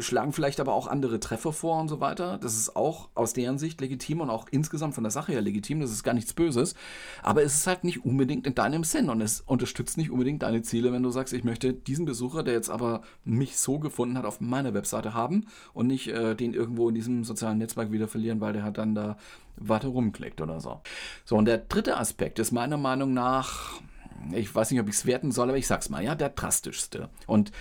schlagen 0.00 0.32
vielleicht 0.32 0.60
aber 0.60 0.72
auch 0.72 0.86
andere 0.86 1.20
Treffer 1.20 1.52
vor 1.52 1.80
und 1.80 1.88
so 1.88 2.00
weiter. 2.00 2.38
Das 2.38 2.54
ist 2.54 2.76
auch 2.76 3.08
aus 3.14 3.32
deren 3.32 3.58
Sicht 3.58 3.80
legitim 3.80 4.20
und 4.20 4.30
auch 4.30 4.46
insgesamt 4.50 4.94
von 4.94 5.04
der 5.04 5.10
Sache 5.10 5.32
her 5.32 5.42
legitim, 5.42 5.80
das 5.80 5.90
ist 5.90 6.02
gar 6.02 6.14
nichts 6.14 6.32
Böses. 6.32 6.74
Aber 7.22 7.42
es 7.42 7.54
ist 7.54 7.66
halt 7.66 7.84
nicht 7.84 8.04
unbedingt 8.04 8.46
in 8.46 8.54
deinem 8.54 8.84
Sinn 8.84 9.10
und 9.10 9.20
es 9.20 9.42
unterstützt 9.42 9.98
nicht 9.98 10.10
unbedingt 10.10 10.42
deine 10.42 10.62
Ziele, 10.62 10.92
wenn 10.92 11.02
du 11.02 11.10
sagst, 11.10 11.34
ich 11.34 11.44
möchte 11.44 11.74
diesen 11.74 12.06
Besucher, 12.06 12.42
der 12.42 12.54
jetzt 12.54 12.70
aber 12.70 13.02
mich 13.24 13.58
so 13.58 13.78
gefunden 13.78 14.16
hat, 14.16 14.24
auf 14.24 14.40
meiner 14.40 14.74
Webseite 14.74 15.14
haben 15.14 15.46
und 15.74 15.86
nicht 15.86 16.08
äh, 16.08 16.34
den 16.34 16.54
irgendwo 16.54 16.88
in 16.88 16.94
diesem 16.94 17.24
sozialen 17.24 17.58
Netzwerk 17.58 17.92
wieder 17.92 18.08
verlieren, 18.08 18.40
weil 18.40 18.52
der 18.52 18.62
hat 18.62 18.78
dann 18.78 18.94
da 18.94 19.18
weiter 19.56 19.88
rumklickt 19.88 20.40
oder 20.40 20.60
so. 20.60 20.80
So, 21.24 21.36
und 21.36 21.44
der 21.44 21.58
dritte 21.58 21.98
Aspekt 21.98 22.38
ist 22.38 22.52
meiner 22.52 22.78
Meinung 22.78 23.12
nach 23.12 23.80
ich 24.32 24.54
weiß 24.54 24.70
nicht, 24.70 24.80
ob 24.80 24.88
ich 24.88 24.94
es 24.94 25.06
werten 25.06 25.32
soll, 25.32 25.48
aber 25.48 25.58
ich 25.58 25.66
sag's 25.66 25.88
mal, 25.88 26.02
ja, 26.02 26.14
der 26.14 26.30
drastischste. 26.30 27.08
Und 27.26 27.52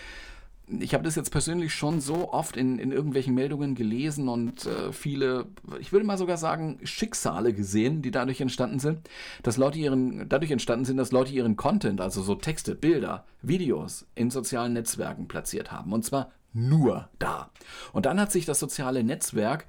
ich 0.80 0.94
habe 0.94 1.04
das 1.04 1.16
jetzt 1.16 1.32
persönlich 1.32 1.74
schon 1.74 2.00
so 2.00 2.32
oft 2.32 2.56
in, 2.56 2.78
in 2.78 2.92
irgendwelchen 2.92 3.34
Meldungen 3.34 3.74
gelesen 3.74 4.30
und 4.30 4.66
äh, 4.66 4.92
viele, 4.94 5.48
ich 5.80 5.92
würde 5.92 6.06
mal 6.06 6.18
sogar 6.18 6.38
sagen, 6.38 6.80
Schicksale 6.84 7.54
gesehen, 7.54 8.02
die 8.02 8.12
dadurch 8.12 8.40
entstanden 8.40 8.80
sind, 8.80 9.10
dass 9.42 9.58
Leute 9.58 9.80
ihren, 9.80 10.30
dadurch 10.30 10.52
entstanden 10.52 10.86
sind, 10.86 10.98
dass 10.98 11.12
Leute 11.12 11.34
ihren 11.34 11.56
Content, 11.56 12.02
also 12.02 12.22
so 12.22 12.36
Texte, 12.36 12.76
Bilder, 12.76 13.26
Videos 13.42 14.06
in 14.16 14.30
sozialen 14.30 14.74
Netzwerken 14.74 15.28
platziert 15.28 15.72
haben. 15.72 15.92
Und 15.92 16.06
zwar 16.06 16.32
nur 16.54 17.10
da. 17.18 17.50
Und 17.92 18.06
dann 18.06 18.20
hat 18.20 18.32
sich 18.32 18.46
das 18.46 18.60
soziale 18.60 19.04
Netzwerk 19.04 19.66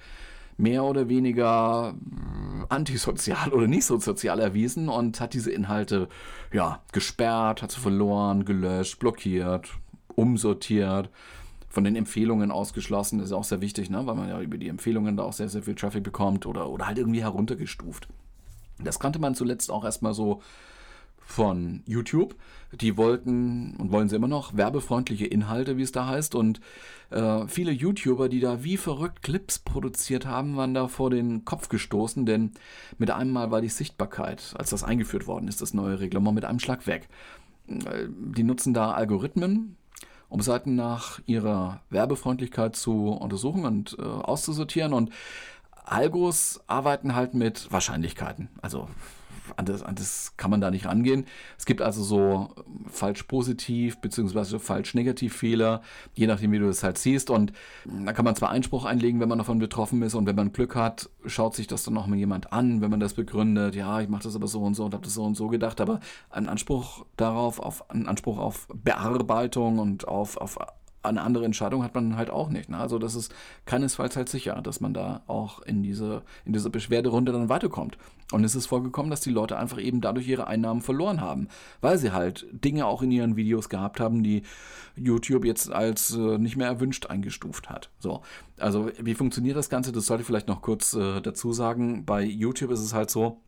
mehr 0.61 0.85
oder 0.85 1.09
weniger 1.09 1.95
äh, 1.95 2.65
antisozial 2.69 3.53
oder 3.53 3.67
nicht 3.67 3.85
so 3.85 3.99
sozial 3.99 4.41
erwiesen 4.41 4.89
und 4.89 5.21
hat 5.21 5.35
diese 5.35 5.51
Inhalte 5.51 6.09
ja 6.53 6.83
gesperrt, 6.93 7.63
hat 7.63 7.73
sie 7.73 7.81
verloren, 7.81 8.45
gelöscht, 8.45 8.99
blockiert, 8.99 9.71
umsortiert, 10.15 11.11
von 11.69 11.85
den 11.85 11.97
Empfehlungen 11.97 12.51
ausgeschlossen. 12.51 13.19
Das 13.19 13.29
ist 13.29 13.33
auch 13.33 13.45
sehr 13.45 13.61
wichtig, 13.61 13.91
ne? 13.91 14.07
weil 14.07 14.17
man 14.17 14.29
ja 14.29 14.41
über 14.41 14.59
die 14.59 14.69
Empfehlungen 14.69 15.17
da 15.17 15.23
auch 15.23 15.33
sehr, 15.33 15.49
sehr 15.49 15.63
viel 15.63 15.77
Traffic 15.77 16.03
bekommt 16.03 16.47
oder, 16.47 16.69
oder 16.69 16.87
halt 16.87 16.99
irgendwie 16.99 17.23
heruntergestuft. 17.23 18.09
Das 18.83 18.99
kannte 18.99 19.19
man 19.19 19.35
zuletzt 19.35 19.71
auch 19.71 19.85
erstmal 19.85 20.15
so 20.15 20.43
von 21.31 21.83
YouTube. 21.87 22.35
Die 22.73 22.97
wollten 22.97 23.77
und 23.77 23.93
wollen 23.93 24.09
sie 24.09 24.17
immer 24.17 24.29
noch 24.29 24.57
werbefreundliche 24.57 25.27
Inhalte, 25.27 25.77
wie 25.77 25.83
es 25.83 25.93
da 25.93 26.07
heißt. 26.07 26.35
Und 26.35 26.61
äh, 27.11 27.47
viele 27.47 27.73
YouTuber, 27.73 28.29
die 28.29 28.41
da 28.41 28.63
wie 28.63 28.77
verrückt 28.77 29.23
Clips 29.23 29.59
produziert 29.59 30.27
haben, 30.27 30.57
waren 30.57 30.75
da 30.75 30.89
vor 30.89 31.11
den 31.11 31.45
Kopf 31.45 31.69
gestoßen, 31.69 32.27
denn 32.27 32.53
mit 32.99 33.11
einem 33.11 33.33
Mal 33.33 33.51
war 33.51 33.61
die 33.61 33.69
Sichtbarkeit, 33.69 34.55
als 34.57 34.71
das 34.71 34.85
eingeführt 34.85 35.27
worden 35.27 35.49
ist, 35.49 35.63
das 35.63 35.75
neue 35.75 36.01
Reglement, 36.01 36.35
mit 36.35 36.45
einem 36.45 36.61
Schlag 36.61 36.87
weg. 36.87 37.09
Äh, 37.69 38.09
die 38.09 38.45
nutzen 38.45 38.75
da 38.75 38.93
Algorithmen, 38.93 39.77
um 40.29 40.41
Seiten 40.41 40.75
nach 40.77 41.21
ihrer 41.27 41.81
Werbefreundlichkeit 41.91 42.77
zu 42.77 43.09
untersuchen 43.09 43.65
und 43.65 43.97
äh, 43.99 44.03
auszusortieren. 44.03 44.93
Und 44.93 45.11
Algos 45.85 46.61
arbeiten 46.69 47.15
halt 47.15 47.35
mit 47.35 47.71
Wahrscheinlichkeiten. 47.73 48.49
Also 48.63 48.89
an 49.57 49.67
das, 49.67 49.83
an 49.83 49.95
das 49.95 50.35
kann 50.37 50.51
man 50.51 50.61
da 50.61 50.71
nicht 50.71 50.87
rangehen. 50.87 51.27
Es 51.59 51.67
gibt 51.67 51.83
also 51.83 52.03
so 52.03 52.55
falsch 52.87 53.23
positiv 53.25 53.99
bzw. 53.99 54.59
falsch 54.59 54.95
negativ 54.95 55.37
Fehler, 55.37 55.83
je 56.15 56.27
nachdem, 56.27 56.53
wie 56.53 56.59
du 56.59 56.67
das 56.67 56.83
halt 56.83 56.99
siehst. 56.99 57.31
Und 57.31 57.53
da 57.85 58.13
kann 58.13 58.25
man 58.25 58.37
zwar 58.37 58.51
Einspruch 58.51 58.85
einlegen, 58.85 59.21
wenn 59.21 59.29
man 59.29 59.39
davon 59.39 59.59
betroffen 59.59 60.03
ist 60.03 60.15
und 60.15 60.27
wenn 60.27 60.37
man 60.37 60.53
Glück 60.53 60.77
hat, 60.77 61.11
schaut 61.27 61.55
sich 61.55 61.67
das 61.67 61.85
dann 61.85 61.95
noch 61.95 62.07
mal 62.07 62.17
jemand 62.17 62.53
an, 62.53 62.81
wenn 62.81 62.91
man 62.91 63.01
das 63.01 63.15
begründet. 63.15 63.75
Ja, 63.75 64.01
ich 64.01 64.09
mache 64.09 64.25
das 64.25 64.37
aber 64.37 64.47
so 64.47 64.63
und 64.63 64.75
so 64.75 64.85
und 64.85 64.95
habe 64.95 65.05
das 65.05 65.15
so 65.15 65.25
und 65.25 65.37
so 65.37 65.49
gedacht, 65.49 65.81
aber 65.81 66.01
ein 66.31 66.49
Anspruch 66.49 67.05
darauf, 67.17 67.59
auf 67.59 67.91
einen 67.91 68.07
Anspruch 68.07 68.39
auf 68.39 68.69
Bearbeitung 68.75 69.79
und 69.79 70.09
auf, 70.09 70.37
auf 70.37 70.59
eine 71.03 71.23
andere 71.23 71.45
Entscheidung 71.45 71.83
hat 71.83 71.95
man 71.95 72.17
halt 72.17 72.31
auch 72.31 72.51
nicht. 72.51 72.69
Ne? 72.69 72.77
Also 72.77 72.99
das 72.99 73.15
ist 73.15 73.33
keinesfalls 73.65 74.17
halt 74.17 74.29
sicher, 74.29 74.61
dass 74.63 74.81
man 74.81 74.93
da 74.93 75.23
auch 75.27 75.63
in 75.63 75.83
diese, 75.83 76.23
in 76.45 76.53
diese 76.53 76.71
Beschwerderunde 76.71 77.33
dann 77.33 77.49
weiterkommt. 77.49 77.97
Und 78.33 78.45
es 78.45 78.55
ist 78.55 78.67
vorgekommen, 78.67 79.11
dass 79.11 79.21
die 79.21 79.31
Leute 79.31 79.57
einfach 79.59 79.81
eben 79.81 80.01
dadurch 80.01 80.29
ihre 80.29 80.47
Einnahmen 80.47 80.83
verloren 80.83 81.21
haben, 81.21 81.49
weil 81.81 81.99
sie 81.99 82.13
halt 82.13 82.47
Dinge 82.53 82.87
auch 82.87 83.03
in 83.03 83.11
ihren 83.11 83.37
Videos 83.37 83.69
gehabt 83.69 83.99
haben, 83.99 84.23
die 84.23 84.43
YouTube 84.95 85.45
jetzt 85.45 85.73
als 85.73 86.15
äh, 86.15 86.39
nicht 86.39 86.57
mehr 86.57 86.69
erwünscht 86.69 87.07
eingestuft 87.07 87.71
hat. 87.71 87.91
So, 87.99 88.23
also 88.59 88.91
wie 89.01 89.15
funktioniert 89.15 89.57
das 89.57 89.71
Ganze? 89.71 89.93
Das 89.93 90.07
sollte 90.07 90.23
ich 90.23 90.27
vielleicht 90.27 90.49
noch 90.49 90.63
kurz 90.63 90.95
äh, 90.95 91.21
dazu 91.21 91.53
sagen. 91.53 92.05
Bei 92.05 92.23
YouTube 92.23 92.71
ist 92.71 92.81
es 92.81 92.95
halt 92.95 93.11
so, 93.11 93.41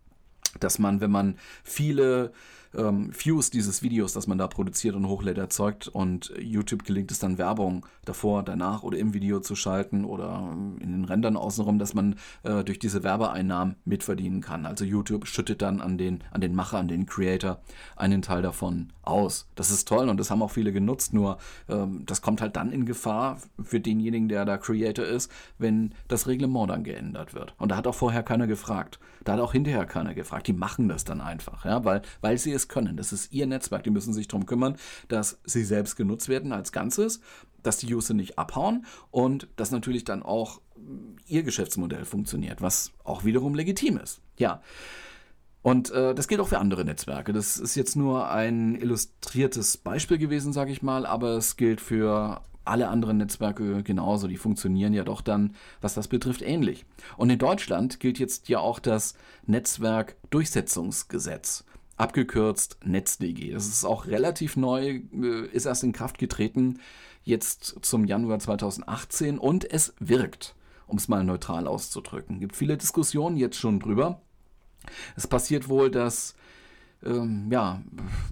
dass 0.59 0.79
man, 0.79 1.01
wenn 1.01 1.11
man 1.11 1.37
viele 1.63 2.33
ähm, 2.77 3.11
Views 3.13 3.51
dieses 3.51 3.83
Videos, 3.83 4.13
das 4.13 4.27
man 4.27 4.39
da 4.39 4.47
produziert 4.47 4.95
und 4.95 5.07
hochlädt, 5.07 5.39
erzeugt 5.39 5.89
und 5.89 6.33
YouTube 6.41 6.85
gelingt 6.85 7.11
es 7.11 7.19
dann 7.19 7.39
Werbung 7.39 7.87
davor, 8.05 8.43
danach 8.43 8.83
oder 8.83 8.99
im 8.99 9.15
Video 9.15 9.41
zu 9.41 9.55
schalten 9.55 10.05
oder 10.05 10.51
ähm, 10.53 10.79
in 10.81 10.93
den 10.93 11.05
Rändern 11.05 11.37
außenrum, 11.37 11.79
dass 11.79 11.95
man 11.95 12.17
äh, 12.43 12.65
durch 12.65 12.79
diese 12.79 13.03
Werbeeinnahmen 13.03 13.77
mitverdienen 13.85 14.41
kann. 14.41 14.67
Also 14.67 14.85
YouTube 14.85 15.27
schüttet 15.27 15.63
dann 15.63 15.81
an 15.81 15.99
den, 15.99 16.25
an 16.31 16.41
den 16.41 16.55
Macher, 16.55 16.79
an 16.79 16.89
den 16.89 17.07
Creator 17.07 17.61
einen 17.97 18.23
Teil 18.23 18.43
davon 18.43 18.93
aus. 19.03 19.49
Das 19.55 19.71
ist 19.71 19.89
toll 19.89 20.09
und 20.09 20.19
das 20.19 20.31
haben 20.31 20.43
auch 20.43 20.51
viele 20.51 20.73
genutzt, 20.73 21.13
nur 21.13 21.39
ähm, 21.69 22.05
das 22.07 22.23
kommt 22.23 22.41
halt 22.41 22.57
dann 22.57 22.73
in 22.73 22.87
Gefahr 22.87 23.39
für 23.63 23.81
denjenigen, 23.81 24.29
der 24.29 24.45
da 24.45 24.59
Creator 24.59 25.05
ist, 25.05 25.31
wenn 25.59 25.95
das 26.09 26.27
Reglement 26.27 26.71
dann 26.71 26.85
geändert 26.85 27.35
wird. 27.35 27.55
Und 27.59 27.71
da 27.71 27.77
hat 27.77 27.87
auch 27.87 27.95
vorher 27.95 28.23
keiner 28.23 28.47
gefragt. 28.47 28.99
Da 29.25 29.35
hat 29.35 29.41
auch 29.41 29.53
hinterher 29.53 29.87
keiner 29.87 30.15
gefragt. 30.15 30.47
Die 30.47 30.53
machen 30.53 30.89
das 30.89 31.05
dann 31.05 31.21
einfach, 31.21 31.65
ja, 31.65 31.85
weil, 31.85 32.03
weil 32.21 32.39
sie 32.39 32.53
es 32.53 32.69
können. 32.69 32.97
Das 32.97 33.13
ist 33.13 33.33
ihr 33.33 33.47
Netzwerk. 33.47 33.85
Die 33.85 33.91
müssen 33.91 34.13
sich 34.13 34.29
darum 34.29 34.47
kümmern, 34.47 34.77
dass 35.09 35.41
sie 35.45 35.65
selbst 35.65 35.97
genutzt 35.97 36.29
werden 36.29 36.53
als 36.53 36.73
Ganzes, 36.73 37.21
dass 37.63 37.79
die 37.79 37.95
User 37.95 38.15
nicht 38.15 38.39
abhauen 38.39 38.87
und 39.11 39.49
dass 39.57 39.71
natürlich 39.71 40.05
dann 40.05 40.23
auch 40.23 40.61
ihr 41.27 41.43
Geschäftsmodell 41.43 42.05
funktioniert, 42.05 42.61
was 42.61 42.93
auch 43.05 43.25
wiederum 43.25 43.55
legitim 43.55 43.99
ist. 43.99 44.21
Ja. 44.37 44.63
Und 45.63 45.91
äh, 45.93 46.15
das 46.15 46.29
gilt 46.29 46.41
auch 46.41 46.49
für 46.49 46.59
andere 46.59 46.85
Netzwerke. 46.85 47.33
Das 47.33 47.57
ist 47.57 47.77
jetzt 47.77 47.97
nur 47.97 48.29
ein 48.31 48.75
illustriertes 48.75 49.77
Beispiel 49.77 50.19
gewesen, 50.19 50.53
sage 50.53 50.73
ich 50.73 50.83
mal, 50.83 51.07
aber 51.07 51.37
es 51.37 51.57
gilt 51.57 51.81
für 51.81 52.43
alle 52.65 52.89
anderen 52.89 53.19
Netzwerke 53.19 53.83
genauso. 53.83 54.29
Die 54.29 54.37
funktionieren 54.37 54.93
ja 54.93 55.03
doch 55.05 55.21
dann, 55.21 55.55
was 55.81 55.95
das 55.95 56.09
betrifft, 56.09 56.43
ähnlich. 56.43 56.85
Und 57.17 57.31
in 57.31 57.39
Deutschland 57.39 58.01
gilt 58.01 58.19
jetzt 58.19 58.49
ja 58.49 58.59
auch 58.59 58.81
das 58.81 59.15
Netzwerkdurchsetzungsgesetz, 59.47 61.65
abgekürzt 61.97 62.79
NetzDG. 62.85 63.53
Das 63.53 63.67
ist 63.67 63.85
auch 63.85 64.07
relativ 64.07 64.57
neu, 64.57 65.03
äh, 65.13 65.47
ist 65.53 65.67
erst 65.67 65.85
in 65.85 65.93
Kraft 65.93 66.19
getreten, 66.19 66.81
jetzt 67.25 67.77
zum 67.83 68.05
Januar 68.05 68.41
2018 68.41 69.39
und 69.39 69.71
es 69.71 69.95
wirkt, 70.01 70.57
um 70.89 70.99
es 70.99 71.07
mal 71.09 71.23
neutral 71.25 71.69
auszudrücken. 71.69 72.37
Es 72.37 72.41
gibt 72.41 72.57
viele 72.57 72.77
Diskussionen 72.77 73.37
jetzt 73.37 73.57
schon 73.57 73.79
drüber. 73.79 74.21
Es 75.17 75.27
passiert 75.27 75.69
wohl, 75.69 75.91
dass 75.91 76.35
ähm, 77.05 77.49
ja, 77.51 77.83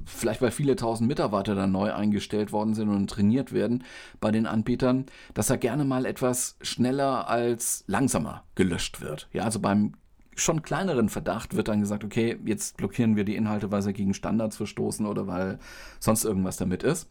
vielleicht 0.05 0.43
weil 0.43 0.51
viele 0.51 0.77
tausend 0.77 1.09
Mitarbeiter 1.09 1.55
dann 1.55 1.73
neu 1.73 1.93
eingestellt 1.93 2.53
worden 2.53 2.75
sind 2.75 2.89
und 2.89 3.09
trainiert 3.09 3.53
werden 3.53 3.85
bei 4.21 4.31
den 4.31 4.47
Anbietern, 4.47 5.07
dass 5.35 5.51
er 5.51 5.59
gerne 5.59 5.85
mal 5.85 6.07
etwas 6.07 6.57
schneller 6.63 7.29
als 7.29 7.85
langsamer 7.87 8.45
gelöscht 8.55 9.01
wird. 9.01 9.29
Ja, 9.33 9.45
also 9.45 9.61
beim 9.61 9.95
schon 10.37 10.63
kleineren 10.63 11.09
Verdacht 11.09 11.55
wird 11.55 11.69
dann 11.69 11.81
gesagt, 11.81 12.05
okay, 12.05 12.39
jetzt 12.45 12.77
blockieren 12.77 13.17
wir 13.17 13.25
die 13.25 13.37
Inhalte, 13.37 13.71
weil 13.71 13.83
sie 13.83 13.93
gegen 13.93 14.15
Standards 14.15 14.57
verstoßen 14.57 15.07
oder 15.07 15.27
weil 15.27 15.59
sonst 15.99 16.25
irgendwas 16.25 16.57
damit 16.57 16.83
ist. 16.83 17.11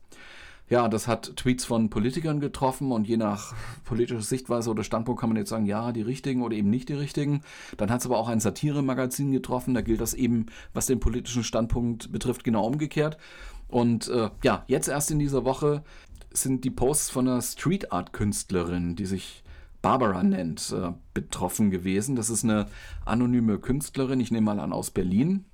Ja, 0.70 0.88
das 0.88 1.08
hat 1.08 1.36
Tweets 1.36 1.66
von 1.66 1.90
Politikern 1.90 2.40
getroffen 2.40 2.92
und 2.92 3.08
je 3.08 3.18
nach 3.18 3.56
politischer 3.86 4.22
Sichtweise 4.22 4.70
oder 4.70 4.84
Standpunkt 4.84 5.20
kann 5.20 5.30
man 5.30 5.38
jetzt 5.38 5.50
sagen, 5.50 5.66
ja, 5.66 5.92
die 5.92 6.04
richtigen 6.04 6.44
oder 6.44 6.56
eben 6.56 6.70
nicht 6.70 6.90
die 6.90 6.94
richtigen. 6.94 7.42
Dann 7.78 7.90
hat 7.90 8.02
es 8.02 8.06
aber 8.06 8.18
auch 8.18 8.30
ein 8.30 8.40
Satire-Magazin 8.40 9.32
getroffen, 9.32 9.74
da 9.74 9.82
gilt 9.82 10.00
das 10.00 10.14
eben, 10.14 10.46
was 10.74 10.86
den 10.86 11.00
politischen 11.00 11.44
Standpunkt 11.44 12.12
betrifft, 12.12 12.44
genau 12.44 12.66
umgekehrt. 12.68 13.18
Und 13.68 14.10
äh, 14.10 14.30
ja, 14.44 14.64
jetzt 14.68 14.88
erst 14.88 15.10
in 15.12 15.20
dieser 15.20 15.44
Woche 15.44 15.84
sind 16.32 16.64
die 16.64 16.72
Posts 16.72 17.10
von 17.10 17.28
einer 17.28 17.42
Street 17.42 17.92
Art 17.92 18.14
Künstlerin, 18.14 18.96
die 18.96 19.06
sich 19.08 19.44
Barbara 19.82 20.24
nennt, 20.24 20.72
äh, 20.72 20.92
betroffen 21.14 21.72
gewesen. 21.72 22.16
Das 22.16 22.30
ist 22.30 22.44
eine 22.44 22.68
anonyme 23.06 23.58
Künstlerin, 23.58 24.20
ich 24.20 24.32
nehme 24.32 24.46
mal 24.46 24.60
an 24.60 24.74
aus 24.74 24.92
Berlin, 24.92 25.46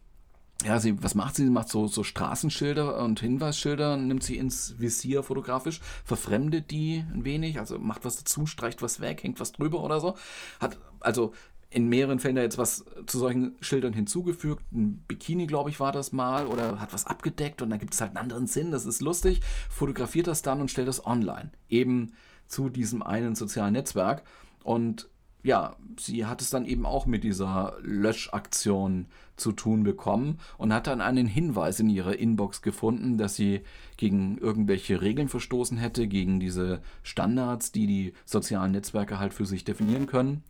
ja, 0.64 0.80
sie, 0.80 1.02
was 1.04 1.16
macht 1.16 1.36
sie? 1.36 1.44
Sie 1.44 1.50
macht 1.50 1.70
so, 1.70 1.88
so 1.88 2.04
Straßenschilder 2.04 3.04
und 3.04 3.20
Hinweisschilder, 3.20 3.98
nimmt 3.98 4.24
sie 4.24 4.38
ins 4.38 4.80
Visier 4.80 5.22
fotografisch, 5.22 5.82
verfremdet 6.06 6.72
die 6.72 7.04
ein 7.14 7.26
wenig, 7.26 7.60
also 7.60 7.78
macht 7.78 8.06
was 8.06 8.18
dazu, 8.18 8.46
streicht 8.46 8.82
was 8.82 9.02
weg, 9.02 9.24
hängt 9.24 9.40
was 9.40 9.52
drüber 9.52 9.84
oder 9.84 10.00
so. 10.00 10.16
Hat 10.60 10.78
also 11.02 11.34
in 11.70 11.90
mehreren 11.90 12.20
Fällen 12.20 12.38
da 12.38 12.42
jetzt 12.42 12.58
was 12.58 12.86
zu 13.06 13.20
solchen 13.20 13.56
Schildern 13.60 13.92
hinzugefügt. 13.92 14.64
Ein 14.72 15.04
Bikini, 15.08 15.46
glaube 15.46 15.70
ich, 15.70 15.82
war 15.82 15.92
das 15.92 16.14
mal, 16.14 16.48
oder 16.48 16.80
hat 16.80 16.94
was 16.94 17.06
abgedeckt 17.06 17.62
und 17.62 17.70
dann 17.70 17.80
gibt 17.80 17.94
es 17.94 18.00
halt 18.00 18.12
einen 18.12 18.24
anderen 18.24 18.48
Sinn, 18.48 18.72
das 18.72 18.86
ist 18.86 19.02
lustig, 19.02 19.42
fotografiert 19.70 20.28
das 20.28 20.42
dann 20.42 20.62
und 20.62 20.72
stellt 20.72 20.88
das 20.88 21.06
online. 21.06 21.52
Eben 21.68 22.14
zu 22.48 22.70
diesem 22.70 23.04
einen 23.04 23.36
sozialen 23.36 23.74
Netzwerk. 23.74 24.24
Und 24.64 25.10
ja, 25.46 25.76
sie 26.00 26.26
hat 26.26 26.42
es 26.42 26.50
dann 26.50 26.66
eben 26.66 26.88
auch 26.88 27.06
mit 27.06 27.24
dieser 27.24 27.78
Löschaktion 27.82 29.06
zu 29.38 29.52
tun 29.52 29.84
bekommen 29.84 30.40
und 30.58 30.74
hat 30.74 30.88
dann 30.88 31.02
einen 31.02 31.28
Hinweis 31.28 31.80
in 31.80 31.88
ihrer 31.88 32.18
Inbox 32.18 32.64
gefunden, 32.64 33.20
dass 33.20 33.36
sie 33.36 33.62
gegen 33.96 34.40
irgendwelche 34.40 35.02
Regeln 35.02 35.30
verstoßen 35.30 35.78
hätte, 35.78 36.08
gegen 36.08 36.40
diese 36.40 36.82
Standards, 37.04 37.72
die 37.72 37.86
die 37.86 38.14
sozialen 38.26 38.72
Netzwerke 38.72 39.20
halt 39.20 39.36
für 39.36 39.46
sich 39.46 39.64
definieren 39.64 40.08
können. 40.08 40.44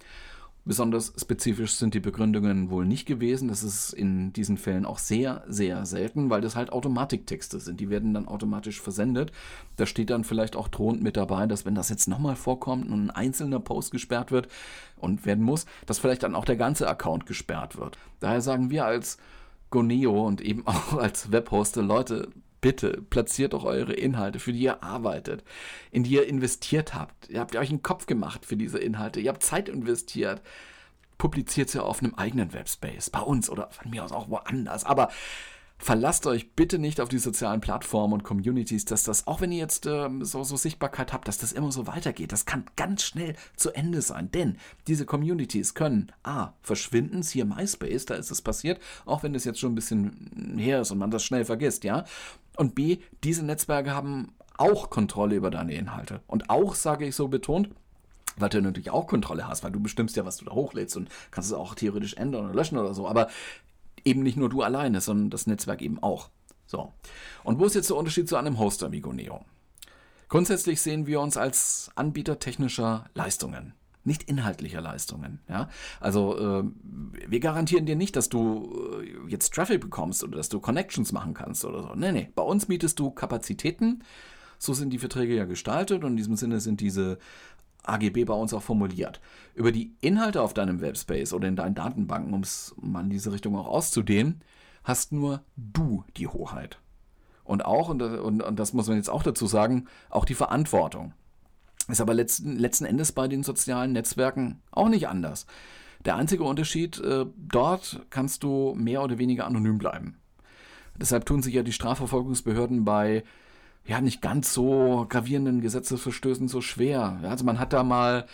Besonders 0.67 1.13
spezifisch 1.15 1.74
sind 1.74 1.93
die 1.93 2.00
Begründungen 2.00 2.72
wohl 2.72 2.86
nicht 2.86 3.05
gewesen. 3.05 3.50
Das 3.50 3.62
ist 3.62 3.93
in 3.93 4.34
diesen 4.34 4.57
Fällen 4.57 4.86
auch 4.86 4.98
sehr, 4.98 5.43
sehr 5.48 5.86
selten, 5.86 6.31
weil 6.31 6.41
das 6.41 6.55
halt 6.55 6.72
Automatiktexte 6.72 7.60
sind. 7.60 7.79
Die 7.79 7.91
werden 7.91 8.15
dann 8.15 8.27
automatisch 8.27 8.81
versendet. 8.81 9.31
Da 9.75 9.86
steht 9.86 10.10
dann 10.10 10.24
vielleicht 10.24 10.55
auch 10.55 10.67
drohend 10.67 11.03
mit 11.03 11.17
dabei, 11.17 11.45
dass 11.45 11.65
wenn 11.65 11.75
das 11.75 11.89
jetzt 11.89 12.07
nochmal 12.07 12.36
vorkommt 12.36 12.89
und 12.89 13.05
ein 13.05 13.12
einzelner 13.12 13.60
Post 13.60 13.91
gesperrt 13.91 14.31
wird 14.31 14.48
und 14.98 15.27
werden 15.27 15.43
muss, 15.43 15.67
dass 15.86 16.00
vielleicht 16.00 16.24
dann 16.24 16.34
auch 16.34 16.45
der 16.45 16.55
ganze 16.55 16.88
Account 16.88 17.27
gesperrt 17.27 17.77
wird. 17.77 18.00
Daher 18.19 18.41
sagen 18.41 18.72
wir 18.72 18.88
als 18.88 19.19
Goneo 19.69 20.25
und 20.25 20.41
eben 20.41 20.63
auch 20.65 20.98
als 20.98 21.31
Webhoster, 21.31 21.84
Leute, 21.84 22.29
bitte 22.65 23.03
platziert 23.12 23.53
doch 23.53 23.63
eure 23.63 23.93
Inhalte, 23.93 24.39
für 24.39 24.51
die 24.51 24.62
ihr 24.62 24.81
arbeitet, 24.81 25.43
in 25.91 26.03
die 26.03 26.13
ihr 26.13 26.25
investiert 26.25 26.95
habt. 26.95 27.29
Ihr 27.29 27.39
habt 27.39 27.55
euch 27.55 27.69
einen 27.69 27.84
Kopf 27.84 28.07
gemacht 28.07 28.43
für 28.43 28.57
diese 28.57 28.79
Inhalte, 28.79 29.19
ihr 29.19 29.29
habt 29.29 29.43
Zeit 29.43 29.69
investiert. 29.69 30.41
Publiziert 31.19 31.69
sie 31.69 31.84
auf 31.84 32.01
einem 32.01 32.15
eigenen 32.15 32.53
Webspace, 32.53 33.12
bei 33.12 33.19
uns 33.19 33.51
oder 33.51 33.69
von 33.69 33.91
mir 33.91 34.03
aus 34.03 34.12
auch 34.12 34.31
woanders. 34.31 34.84
Aber 34.84 35.10
verlasst 35.77 36.25
euch 36.25 36.53
bitte 36.53 36.79
nicht 36.79 37.00
auf 37.00 37.07
die 37.07 37.19
sozialen 37.19 37.62
Plattformen 37.62 38.13
und 38.13 38.24
Communities, 38.24 38.86
dass 38.86 39.03
das, 39.03 39.27
auch 39.27 39.41
wenn 39.41 39.51
ihr 39.51 39.60
jetzt 39.60 39.86
äh, 39.86 40.10
so, 40.22 40.43
so, 40.43 40.55
Sichtbarkeit 40.55 41.13
habt, 41.13 41.27
dass 41.27 41.38
das 41.38 41.51
immer 41.51 41.72
so 41.72 41.86
weitergeht. 41.86 42.31
Das 42.31 42.48
kann 42.48 42.65
ganz 42.75 43.03
schnell 43.03 43.36
zu 43.55 43.75
Ende 43.75 44.01
sein, 44.01 44.31
denn 44.31 44.57
diese 44.88 45.05
Communities 45.05 45.75
können 45.75 46.12
A, 46.24 46.53
verschwinden, 46.63 47.22
hier 47.22 47.45
MySpace, 47.45 48.05
da 48.05 48.15
ist 48.15 48.31
es 48.31 48.41
passiert, 48.41 48.79
auch 49.05 49.22
wenn 49.22 49.34
das 49.34 49.45
jetzt 49.45 49.60
schon 49.60 49.74
ein 49.74 49.75
bisschen 49.75 50.55
her 50.57 50.81
ist 50.81 50.89
und 50.89 50.98
man 50.98 51.12
das 51.12 51.24
schnell 51.24 51.45
vergisst, 51.45 51.84
ja. 51.84 52.05
Und 52.58 52.76
B, 52.76 53.00
diese 53.24 53.44
Netzwerke 53.44 53.94
haben 53.94 54.34
auch 54.58 54.90
Kontrolle 54.90 55.36
über 55.36 55.52
deine 55.52 55.74
Inhalte. 55.74 56.22
Und 56.28 56.50
auch, 56.50 56.76
sage 56.76 57.06
ich 57.06 57.16
so 57.16 57.28
betont, 57.28 57.70
weil 58.38 58.50
du 58.50 58.62
natürlich 58.62 58.90
auch 58.90 59.08
Kontrolle 59.08 59.48
hast, 59.48 59.64
weil 59.64 59.72
du 59.72 59.80
bestimmst 59.80 60.16
ja, 60.16 60.26
was 60.26 60.38
du 60.38 60.46
da 60.46 60.52
hochlädst 60.52 60.98
und 60.98 61.10
kannst 61.32 61.50
es 61.50 61.56
auch 61.56 61.76
theoretisch 61.76 62.16
ändern 62.16 62.46
oder 62.46 62.54
löschen 62.54 62.78
oder 62.78 62.94
so. 62.94 63.08
Aber 63.08 63.30
eben 64.04 64.24
nicht 64.24 64.38
nur 64.38 64.50
du 64.50 64.62
alleine, 64.62 65.02
sondern 65.02 65.30
das 65.30 65.48
Netzwerk 65.48 65.82
eben 65.82 66.02
auch. 66.02 66.30
So. 66.68 66.94
Und 67.44 67.60
wo 67.60 67.66
ist 67.66 67.76
jetzt 67.76 67.90
der 67.90 67.98
Unterschied 67.98 68.28
zu 68.28 68.38
einem 68.38 68.60
Hoster 68.60 68.92
wie? 68.92 69.02
Grundsätzlich 70.28 70.82
sehen 70.82 71.08
wir 71.08 71.22
uns 71.22 71.38
als 71.38 71.92
Anbieter 71.96 72.40
technischer 72.40 73.06
Leistungen, 73.14 73.74
nicht 74.06 74.24
inhaltlicher 74.24 74.82
Leistungen. 74.82 75.40
Ja? 75.50 75.70
Also 76.00 76.38
äh, 76.38 76.64
wir 77.28 77.40
garantieren 77.40 77.86
dir 77.86 77.96
nicht, 77.96 78.16
dass 78.16 78.30
du 78.30 79.02
äh, 79.02 79.30
jetzt 79.30 79.54
Traffic 79.54 79.82
bekommst 79.82 80.24
oder 80.24 80.38
dass 80.38 80.50
du 80.50 80.60
Connections 80.60 81.12
machen 81.12 81.34
kannst 81.34 81.66
oder 81.66 81.84
so. 81.84 81.96
Nee, 81.96 82.12
nee. 82.12 82.30
Bei 82.36 82.44
uns 82.44 82.68
mietest 82.68 83.00
du 83.00 83.12
Kapazitäten. 83.12 84.04
So 84.58 84.74
sind 84.74 84.92
die 84.92 85.00
Verträge 85.00 85.36
ja 85.36 85.46
gestaltet 85.46 86.04
und 86.04 86.12
in 86.12 86.18
diesem 86.18 86.36
Sinne 86.36 86.60
sind 86.60 86.80
diese 86.80 87.18
AGB 87.84 88.26
bei 88.26 88.34
uns 88.34 88.54
auch 88.54 88.64
formuliert. 88.64 89.22
Über 89.54 89.72
die 89.72 89.94
Inhalte 90.02 90.42
auf 90.42 90.54
deinem 90.54 90.82
Webspace 90.82 91.34
oder 91.34 91.48
in 91.48 91.56
deinen 91.56 91.76
Datenbanken, 91.76 92.34
um 92.34 92.42
es 92.42 92.76
mal 92.82 93.04
in 93.04 93.10
diese 93.10 93.32
Richtung 93.32 93.56
auch 93.56 93.68
auszudehnen, 93.68 94.42
hast 94.84 95.12
nur 95.12 95.42
du 95.56 96.04
die 96.18 96.28
Hoheit. 96.28 96.80
Und 97.44 97.64
auch, 97.64 97.90
und, 97.90 98.02
und, 98.02 98.42
und 98.42 98.60
das 98.60 98.74
muss 98.74 98.88
man 98.88 98.98
jetzt 98.98 99.10
auch 99.10 99.24
dazu 99.24 99.46
sagen, 99.46 99.86
auch 100.10 100.26
die 100.26 100.34
Verantwortung. 100.34 101.14
Ist 101.88 102.01
aber 102.01 102.13
letzten, 102.13 102.58
letzten 102.58 102.86
Endes 102.86 103.12
bei 103.12 103.27
den 103.27 103.44
sozialen 103.44 103.92
Netzwerken 103.92 104.62
auch 104.72 104.89
nicht 104.89 105.08
anders. 105.08 105.46
Der 106.04 106.15
einzige 106.15 106.44
Unterschied, 106.44 107.00
äh, 107.00 107.25
dort 107.38 108.01
kannst 108.10 108.44
du 108.44 108.74
mehr 108.75 109.04
oder 109.04 109.18
weniger 109.18 109.46
anonym 109.46 109.77
bleiben. 109.77 110.18
Deshalb 111.00 111.25
tun 111.25 111.42
sich 111.42 111.54
ja 111.54 111.63
die 111.63 111.74
Strafverfolgungsbehörden 111.74 112.86
bei 112.86 113.24
ja 113.86 114.01
nicht 114.01 114.22
ganz 114.22 114.54
so 114.54 115.06
gravierenden 115.10 115.62
Gesetzesverstößen 115.62 116.48
so 116.48 116.62
schwer. 116.62 117.20
Also 117.24 117.46
man 117.46 117.60
hat 117.60 117.74
da 117.74 117.84
mal 117.84 118.25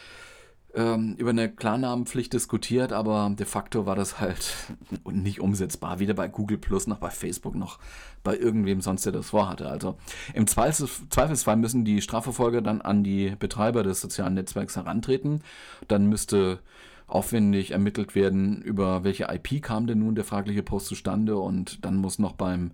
ähm, 0.74 1.16
über 1.18 1.32
eine 1.32 1.50
Klarnamenpflicht 1.50 2.32
diskutiert, 2.34 2.94
aber 2.94 3.32
de 3.38 3.46
facto 3.46 3.86
war 3.86 3.96
das 3.96 4.20
halt 4.20 4.54
nicht 5.12 5.42
umsetzbar. 5.42 6.00
Weder 6.00 6.14
bei 6.14 6.28
Google 6.28 6.58
Plus 6.58 6.88
noch 6.88 7.00
bei 7.00 7.10
Facebook 7.10 7.56
noch 7.56 7.80
bei 8.24 8.38
irgendwem 8.38 8.82
sonst, 8.82 9.06
der 9.06 9.14
das 9.14 9.32
vorhatte. 9.32 9.70
Also 9.70 9.98
im 10.34 10.48
Zweifelsfall 10.48 11.58
müssen 11.58 11.86
die 11.86 12.02
Strafverfolger 12.02 12.62
dann 12.62 12.82
an 12.82 13.04
die 13.04 13.36
Betreiber 13.38 13.84
des 13.84 14.02
sozialen 14.02 14.36
Netzwerks 14.36 14.76
herantreten. 14.76 15.42
Dann 15.88 16.08
müsste 16.08 16.60
aufwendig 17.08 17.72
ermittelt 17.72 18.16
werden, 18.16 18.62
über 18.62 19.04
welche 19.04 19.28
IP 19.30 19.62
kam 19.62 19.86
denn 19.88 20.00
nun 20.00 20.16
der 20.16 20.24
fragliche 20.24 20.64
Post 20.64 20.88
zustande 20.88 21.38
und 21.38 21.84
dann 21.84 21.98
muss 21.98 22.20
noch 22.20 22.34
beim 22.34 22.72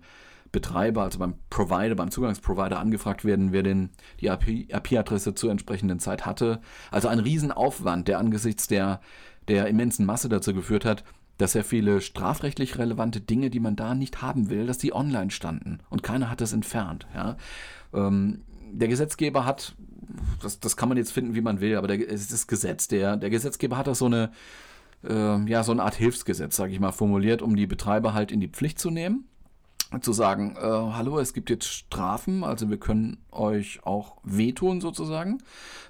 Betreiber, 0.52 1.02
also 1.02 1.18
beim 1.18 1.34
Provider, 1.50 1.94
beim 1.94 2.10
Zugangsprovider 2.10 2.78
angefragt 2.78 3.24
werden, 3.24 3.52
wer 3.52 3.62
denn 3.62 3.90
die 4.20 4.26
IP-Adresse 4.26 5.34
zur 5.34 5.50
entsprechenden 5.50 5.98
Zeit 5.98 6.26
hatte. 6.26 6.60
Also 6.90 7.08
ein 7.08 7.18
Riesenaufwand, 7.18 8.08
der 8.08 8.18
angesichts 8.18 8.66
der, 8.66 9.00
der 9.48 9.66
immensen 9.68 10.06
Masse 10.06 10.28
dazu 10.28 10.54
geführt 10.54 10.84
hat, 10.84 11.04
dass 11.38 11.52
sehr 11.52 11.64
viele 11.64 12.00
strafrechtlich 12.00 12.78
relevante 12.78 13.20
Dinge, 13.20 13.50
die 13.50 13.60
man 13.60 13.76
da 13.76 13.94
nicht 13.94 14.22
haben 14.22 14.50
will, 14.50 14.66
dass 14.66 14.78
die 14.78 14.92
online 14.92 15.30
standen 15.30 15.78
und 15.88 16.02
keiner 16.02 16.30
hat 16.30 16.40
das 16.40 16.52
entfernt. 16.52 17.06
Ja. 17.14 17.36
Ähm, 17.94 18.42
der 18.72 18.88
Gesetzgeber 18.88 19.44
hat, 19.44 19.76
das, 20.42 20.60
das 20.60 20.76
kann 20.76 20.88
man 20.88 20.98
jetzt 20.98 21.12
finden, 21.12 21.34
wie 21.34 21.40
man 21.40 21.60
will, 21.60 21.76
aber 21.76 21.86
der, 21.86 22.00
es 22.12 22.22
ist 22.22 22.32
das 22.32 22.46
Gesetz. 22.46 22.88
Der, 22.88 23.16
der 23.16 23.30
Gesetzgeber 23.30 23.78
hat 23.78 23.86
da 23.86 23.94
so 23.94 24.06
eine, 24.06 24.32
äh, 25.04 25.44
ja, 25.48 25.62
so 25.62 25.72
eine 25.72 25.84
Art 25.84 25.94
Hilfsgesetz, 25.94 26.56
sage 26.56 26.72
ich 26.72 26.80
mal, 26.80 26.92
formuliert, 26.92 27.40
um 27.40 27.54
die 27.54 27.66
Betreiber 27.66 28.14
halt 28.14 28.32
in 28.32 28.40
die 28.40 28.48
Pflicht 28.48 28.78
zu 28.78 28.90
nehmen 28.90 29.28
zu 30.02 30.12
sagen, 30.12 30.54
äh, 30.56 30.60
hallo, 30.62 31.18
es 31.18 31.32
gibt 31.32 31.48
jetzt 31.48 31.66
Strafen, 31.66 32.44
also 32.44 32.68
wir 32.68 32.76
können 32.76 33.16
euch 33.32 33.80
auch 33.84 34.18
wehtun 34.22 34.82
sozusagen, 34.82 35.38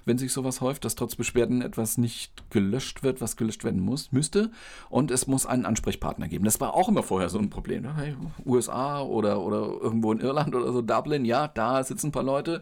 wenn 0.05 0.17
sich 0.17 0.31
sowas 0.31 0.61
häuft, 0.61 0.85
dass 0.85 0.95
trotz 0.95 1.15
Beschwerden 1.15 1.61
etwas 1.61 1.97
nicht 1.97 2.49
gelöscht 2.49 3.03
wird, 3.03 3.19
was 3.19 3.35
gelöscht 3.35 3.65
werden 3.65 3.81
muss, 3.81 4.13
müsste. 4.13 4.51
Und 4.89 5.11
es 5.11 5.27
muss 5.27 5.45
einen 5.45 5.65
Ansprechpartner 5.65 6.29
geben. 6.29 6.45
Das 6.45 6.61
war 6.61 6.75
auch 6.75 6.87
immer 6.87 7.03
vorher 7.03 7.27
so 7.27 7.39
ein 7.39 7.49
Problem. 7.49 7.83
Ne? 7.83 8.15
USA 8.45 9.01
oder, 9.01 9.41
oder 9.41 9.67
irgendwo 9.81 10.13
in 10.13 10.21
Irland 10.21 10.55
oder 10.55 10.71
so, 10.71 10.81
Dublin, 10.81 11.25
ja, 11.25 11.49
da 11.49 11.83
sitzen 11.83 12.07
ein 12.07 12.11
paar 12.13 12.23
Leute, 12.23 12.61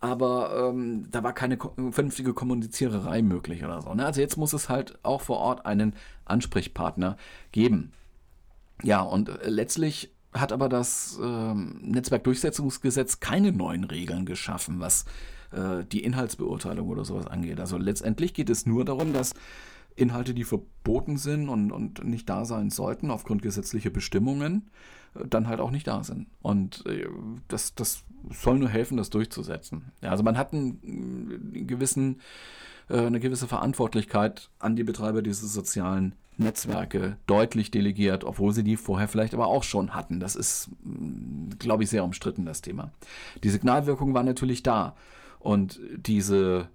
aber 0.00 0.70
ähm, 0.70 1.06
da 1.12 1.22
war 1.22 1.32
keine 1.32 1.58
vernünftige 1.90 2.34
Kommuniziererei 2.34 3.22
möglich 3.22 3.62
oder 3.62 3.82
so. 3.82 3.94
Ne? 3.94 4.04
Also 4.04 4.20
jetzt 4.20 4.36
muss 4.36 4.52
es 4.52 4.68
halt 4.68 4.98
auch 5.04 5.20
vor 5.20 5.38
Ort 5.38 5.64
einen 5.64 5.94
Ansprechpartner 6.24 7.16
geben. 7.52 7.92
Ja, 8.82 9.00
und 9.02 9.28
äh, 9.28 9.48
letztlich 9.48 10.10
hat 10.32 10.52
aber 10.52 10.68
das 10.68 11.18
äh, 11.22 11.54
Netzwerkdurchsetzungsgesetz 11.54 13.20
keine 13.20 13.52
neuen 13.52 13.84
Regeln 13.84 14.24
geschaffen, 14.24 14.80
was 14.80 15.04
äh, 15.52 15.84
die 15.84 16.04
Inhaltsbeurteilung 16.04 16.88
oder 16.88 17.04
sowas 17.04 17.26
angeht. 17.26 17.60
Also 17.60 17.76
letztendlich 17.76 18.34
geht 18.34 18.50
es 18.50 18.66
nur 18.66 18.84
darum, 18.84 19.12
dass 19.12 19.34
Inhalte, 19.94 20.34
die 20.34 20.44
verboten 20.44 21.18
sind 21.18 21.48
und, 21.48 21.70
und 21.70 22.04
nicht 22.04 22.28
da 22.28 22.44
sein 22.44 22.70
sollten 22.70 23.10
aufgrund 23.10 23.42
gesetzlicher 23.42 23.90
Bestimmungen, 23.90 24.70
äh, 25.14 25.26
dann 25.28 25.48
halt 25.48 25.60
auch 25.60 25.70
nicht 25.70 25.86
da 25.86 26.02
sind. 26.02 26.28
Und 26.40 26.84
äh, 26.86 27.06
das, 27.48 27.74
das 27.74 28.04
soll 28.30 28.58
nur 28.58 28.68
helfen, 28.68 28.96
das 28.96 29.10
durchzusetzen. 29.10 29.92
Ja, 30.00 30.10
also 30.10 30.22
man 30.22 30.38
hat 30.38 30.52
einen, 30.52 31.66
gewissen, 31.66 32.20
äh, 32.88 32.98
eine 32.98 33.20
gewisse 33.20 33.48
Verantwortlichkeit 33.48 34.50
an 34.58 34.76
die 34.76 34.84
Betreiber 34.84 35.22
dieser 35.22 35.46
sozialen 35.46 36.14
Netzwerke 36.38 37.16
deutlich 37.26 37.70
delegiert, 37.70 38.24
obwohl 38.24 38.52
sie 38.52 38.64
die 38.64 38.76
vorher 38.76 39.08
vielleicht 39.08 39.34
aber 39.34 39.46
auch 39.46 39.62
schon 39.62 39.94
hatten. 39.94 40.20
Das 40.20 40.34
ist, 40.36 40.70
mm, 40.82 41.50
glaube 41.58 41.84
ich, 41.84 41.90
sehr 41.90 42.04
umstritten, 42.04 42.44
das 42.44 42.62
Thema. 42.62 42.90
Die 43.42 43.50
Signalwirkung 43.50 44.14
war 44.14 44.22
natürlich 44.22 44.62
da. 44.62 44.96
Und 45.38 45.80
diese, 45.96 46.68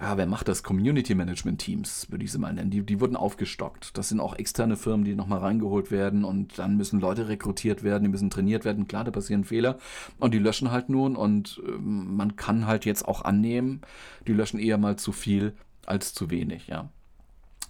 ja, 0.00 0.16
wer 0.16 0.26
macht 0.26 0.48
das? 0.48 0.62
Community 0.62 1.14
Management 1.14 1.60
Teams, 1.60 2.10
würde 2.10 2.24
ich 2.24 2.32
sie 2.32 2.38
mal 2.38 2.52
nennen. 2.52 2.70
Die, 2.70 2.82
die 2.82 3.00
wurden 3.00 3.16
aufgestockt. 3.16 3.96
Das 3.96 4.08
sind 4.08 4.20
auch 4.20 4.34
externe 4.34 4.76
Firmen, 4.76 5.04
die 5.04 5.14
nochmal 5.14 5.38
reingeholt 5.38 5.90
werden 5.90 6.24
und 6.24 6.58
dann 6.58 6.76
müssen 6.76 7.00
Leute 7.00 7.28
rekrutiert 7.28 7.82
werden, 7.82 8.04
die 8.04 8.10
müssen 8.10 8.30
trainiert 8.30 8.64
werden. 8.64 8.88
Klar, 8.88 9.04
da 9.04 9.10
passieren 9.10 9.44
Fehler 9.44 9.78
und 10.18 10.34
die 10.34 10.38
löschen 10.38 10.70
halt 10.70 10.88
nun 10.88 11.14
und 11.14 11.62
äh, 11.66 11.70
man 11.78 12.36
kann 12.36 12.66
halt 12.66 12.84
jetzt 12.84 13.06
auch 13.06 13.22
annehmen, 13.22 13.82
die 14.26 14.32
löschen 14.32 14.58
eher 14.58 14.78
mal 14.78 14.96
zu 14.96 15.12
viel 15.12 15.54
als 15.84 16.12
zu 16.14 16.30
wenig, 16.30 16.66
ja. 16.66 16.88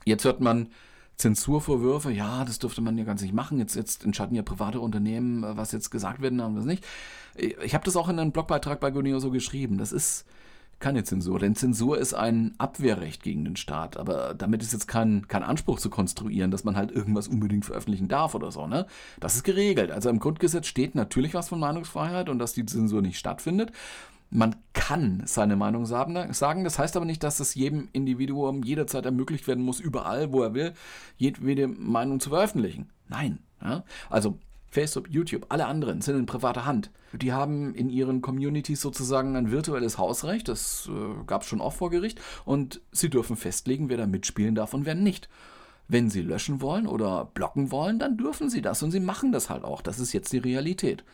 Jetzt 0.05 0.25
hört 0.25 0.41
man, 0.41 0.69
Zensurvorwürfe, 1.17 2.11
ja, 2.13 2.45
das 2.45 2.59
dürfte 2.59 2.83
man 2.83 2.99
ja 2.99 3.05
ganz 3.05 3.23
nicht 3.23 3.35
machen. 3.35 3.59
Jetzt, 3.59 3.75
jetzt 3.75 4.05
entscheiden 4.05 4.37
ja 4.37 4.43
private 4.43 4.81
Unternehmen, 4.81 5.45
äh, 5.45 5.57
was 5.57 5.73
jetzt 5.73 5.91
gesagt 5.91 6.21
werden 6.21 6.41
und 6.41 6.57
was 6.57 6.65
nicht. 6.65 6.85
Ich 7.37 7.75
habe 7.75 7.85
das 7.85 7.97
auch 7.97 8.09
in 8.09 8.19
einem 8.19 8.33
Blogbeitrag 8.33 8.81
bei 8.81 8.91
Guneo 8.91 9.19
so 9.19 9.31
geschrieben. 9.31 9.79
Das 9.79 9.93
ist 9.93 10.25
keine 10.79 11.05
Zensur, 11.05 11.39
denn 11.39 11.55
Zensur 11.55 11.99
ist 11.99 12.13
ein 12.13 12.55
Abwehrrecht 12.59 13.23
gegen 13.23 13.45
den 13.45 13.57
Staat. 13.57 13.97
Aber 13.97 14.35
damit 14.35 14.63
ist 14.63 14.75
jetzt 14.75 14.87
kein, 14.87 15.27
kein 15.27 15.43
Anspruch 15.43 15.79
zu 15.79 15.89
konstruieren, 15.89 16.51
dass 16.51 16.65
man 16.65 16.77
halt 16.77 16.93
irgendwas 16.93 17.29
unbedingt 17.29 17.65
veröffentlichen 17.65 18.09
darf 18.09 18.35
oder 18.35 18.53
so. 18.53 18.67
Ne? 18.67 18.87
Das 19.19 19.37
ist 19.37 19.43
geregelt. 19.43 19.91
Also 19.91 20.11
im 20.11 20.19
Grundgesetz 20.19 20.67
steht 20.67 20.95
natürlich 20.95 21.33
was 21.33 21.49
von 21.49 21.61
Meinungsfreiheit 21.61 22.29
und 22.29 22.39
dass 22.39 22.53
die 22.53 22.67
Zensur 22.67 23.01
nicht 23.01 23.19
stattfindet. 23.19 23.73
Man 24.31 24.57
kann 24.73 25.23
seine 25.27 25.57
Meinung 25.57 25.87
sagen. 25.87 26.15
Das 26.15 26.79
heißt 26.79 26.97
aber 26.97 27.05
nicht, 27.05 27.23
dass 27.23 27.41
es 27.41 27.55
jedem 27.55 27.89
Individuum 27.93 28.63
jederzeit 28.63 29.05
ermöglicht 29.05 29.47
werden 29.47 29.65
muss, 29.65 29.81
überall, 29.81 30.33
wo 30.33 30.43
er 30.43 30.55
will, 30.55 30.75
jede 31.17 31.69
Meinung 31.69 32.21
zu 32.21 32.31
veröffentlichen. 32.31 32.91
Nein. 33.09 33.39
Ja? 33.63 33.85
Also 34.11 34.39
Facebook, 34.77 35.09
YouTube, 35.09 35.47
alle 35.49 35.67
anderen 35.67 36.03
sind 36.03 36.19
in 36.19 36.27
privater 36.27 36.67
Hand. 36.67 36.91
Die 37.13 37.33
haben 37.33 37.75
in 37.75 37.89
ihren 37.89 38.21
Communities 38.21 38.81
sozusagen 38.81 39.37
ein 39.37 39.51
virtuelles 39.51 39.97
Hausrecht, 39.97 40.49
das 40.49 40.91
äh, 40.93 41.25
gab 41.27 41.43
es 41.43 41.49
schon 41.49 41.63
oft 41.63 41.79
vor 41.79 41.89
Gericht, 41.91 42.21
und 42.45 42.83
sie 42.93 43.09
dürfen 43.09 43.37
festlegen, 43.37 43.89
wer 43.89 43.97
da 43.97 44.07
mitspielen 44.07 44.55
darf 44.55 44.75
und 44.75 44.85
wer 44.85 44.95
nicht. 44.95 45.29
Wenn 45.89 46.11
sie 46.11 46.21
löschen 46.21 46.61
wollen 46.61 46.87
oder 46.87 47.25
blocken 47.33 47.71
wollen, 47.71 47.99
dann 47.99 48.19
dürfen 48.19 48.51
sie 48.51 48.61
das 48.61 48.83
und 48.83 48.91
sie 48.91 49.01
machen 49.01 49.33
das 49.33 49.49
halt 49.49 49.65
auch. 49.65 49.81
Das 49.81 49.99
ist 49.99 50.13
jetzt 50.13 50.33
die 50.33 50.39
Realität. 50.39 51.05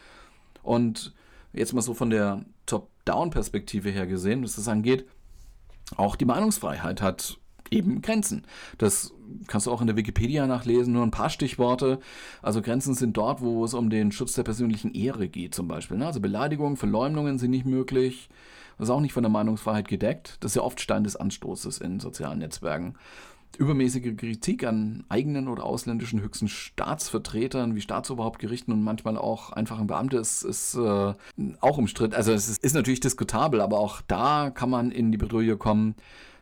Und 0.63 1.15
jetzt 1.53 1.73
mal 1.73 1.83
so 1.83 1.95
von 1.95 2.11
der 2.11 2.45
Top-Down-Perspektive 2.67 3.91
her 3.91 4.07
gesehen, 4.07 4.43
was 4.43 4.57
das 4.57 4.69
angeht, 4.69 5.07
auch 5.97 6.17
die 6.17 6.25
Meinungsfreiheit 6.25 7.03
hat 7.03 7.39
eben 7.71 8.03
Grenzen. 8.03 8.47
Das 8.79 9.13
kannst 9.47 9.67
du 9.67 9.73
auch 9.73 9.81
in 9.81 9.87
der 9.87 9.97
Wikipedia 9.97 10.47
nachlesen, 10.47 10.93
nur 10.93 11.03
ein 11.03 11.11
paar 11.11 11.31
Stichworte. 11.31 11.99
Also 12.43 12.63
Grenzen 12.63 12.95
sind 12.95 13.17
dort, 13.17 13.41
wo 13.41 13.65
es 13.65 13.75
um 13.75 13.91
den 13.91 14.13
Schutz 14.13 14.35
der 14.35 14.43
persönlichen 14.43 14.95
Ehre 14.95 15.29
geht 15.29 15.55
zum 15.55 15.69
Beispiel. 15.69 15.97
Ne? 15.97 16.07
Also 16.07 16.21
Beleidigungen, 16.21 16.77
Verleumdungen 16.77 17.39
sind 17.39 17.51
nicht 17.51 17.67
möglich. 17.67 18.29
Das 18.79 18.89
ist 18.89 18.95
auch 18.95 19.01
nicht 19.01 19.13
von 19.13 19.23
der 19.23 19.31
Meinungsfreiheit 19.31 19.89
gedeckt. 19.89 20.37
Das 20.41 20.53
ist 20.53 20.57
ja 20.57 20.63
oft 20.63 20.81
Stein 20.81 21.05
des 21.05 21.17
Anstoßes 21.17 21.79
in 21.79 22.01
sozialen 22.01 22.39
Netzwerken 22.39 22.95
übermäßige 23.57 24.17
Kritik 24.17 24.65
an 24.65 25.05
eigenen 25.09 25.49
oder 25.49 25.65
ausländischen 25.65 26.21
höchsten 26.21 26.49
Staatsvertretern 26.49 27.75
wie 27.75 27.81
Staatsoberhauptgerichten 27.81 28.73
und 28.73 28.83
manchmal 28.83 29.17
auch 29.17 29.51
einfachen 29.51 29.87
Beamte 29.87 30.19
ist, 30.19 30.43
ist 30.43 30.75
äh, 30.75 31.15
auch 31.61 31.79
umstritten. 31.79 32.15
Also 32.15 32.33
es 32.33 32.49
ist, 32.49 32.65
ist, 32.65 32.75
natürlich 32.75 33.01
diskutabel, 33.01 33.61
aber 33.61 33.79
auch 33.79 34.01
da 34.03 34.51
kann 34.51 34.71
man 34.71 34.91
in 34.91 35.13
die 35.13 35.19
Bredouille 35.19 35.57
kommen. 35.57 35.95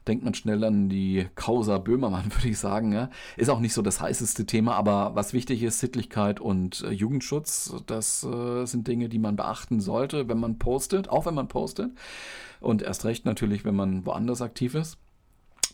Denkt 0.09 0.25
man 0.25 0.33
schnell 0.33 0.65
an 0.65 0.89
die 0.89 1.27
Causa 1.35 1.79
Böhmermann, 1.79 2.25
würde 2.35 2.49
ich 2.49 2.59
sagen. 2.59 2.93
Ja. 2.93 3.11
Ist 3.37 3.51
auch 3.51 3.61
nicht 3.61 3.75
so 3.75 3.83
das 3.83 4.01
heißeste 4.01 4.47
Thema, 4.47 4.75
aber 4.75 5.15
was 5.15 5.33
wichtig 5.33 5.63
ist, 5.63 5.81
Sittlichkeit 5.81 6.41
und 6.41 6.83
äh, 6.83 6.91
Jugendschutz, 6.91 7.75
das 7.87 8.25
äh, 8.25 8.65
sind 8.67 8.89
Dinge, 8.89 9.09
die 9.09 9.19
man 9.19 9.37
beachten 9.37 9.81
sollte, 9.81 10.29
wenn 10.29 10.39
man 10.39 10.59
postet, 10.59 11.09
auch 11.09 11.27
wenn 11.27 11.35
man 11.35 11.49
postet. 11.49 11.93
Und 12.61 12.83
erst 12.83 13.05
recht 13.05 13.25
natürlich, 13.25 13.65
wenn 13.65 13.77
man 13.77 14.07
woanders 14.07 14.43
aktiv 14.43 14.75
ist. 14.75 14.99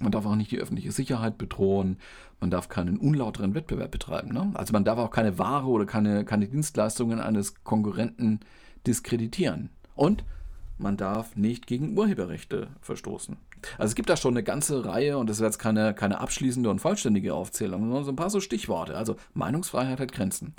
Man 0.00 0.12
darf 0.12 0.26
auch 0.26 0.36
nicht 0.36 0.50
die 0.50 0.58
öffentliche 0.58 0.92
Sicherheit 0.92 1.38
bedrohen. 1.38 1.98
Man 2.40 2.50
darf 2.50 2.68
keinen 2.68 2.98
unlauteren 2.98 3.54
Wettbewerb 3.54 3.90
betreiben. 3.90 4.32
Ne? 4.32 4.50
Also 4.54 4.72
man 4.72 4.84
darf 4.84 4.98
auch 4.98 5.10
keine 5.10 5.38
Ware 5.38 5.66
oder 5.66 5.86
keine, 5.86 6.24
keine 6.24 6.46
Dienstleistungen 6.46 7.20
eines 7.20 7.64
Konkurrenten 7.64 8.40
diskreditieren. 8.86 9.70
Und 9.94 10.24
man 10.78 10.96
darf 10.96 11.36
nicht 11.36 11.66
gegen 11.66 11.96
Urheberrechte 11.96 12.68
verstoßen. 12.82 13.36
Also 13.78 13.90
es 13.90 13.94
gibt 13.94 14.10
da 14.10 14.16
schon 14.16 14.34
eine 14.34 14.42
ganze 14.42 14.84
Reihe 14.84 15.16
und 15.16 15.30
das 15.30 15.38
ist 15.38 15.42
jetzt 15.42 15.58
keine, 15.58 15.94
keine 15.94 16.20
abschließende 16.20 16.68
und 16.68 16.80
vollständige 16.80 17.34
Aufzählung, 17.34 17.82
sondern 17.82 18.04
so 18.04 18.12
ein 18.12 18.16
paar 18.16 18.30
so 18.30 18.40
Stichworte. 18.40 18.96
Also 18.96 19.16
Meinungsfreiheit 19.32 19.98
hat 19.98 20.12
Grenzen. 20.12 20.54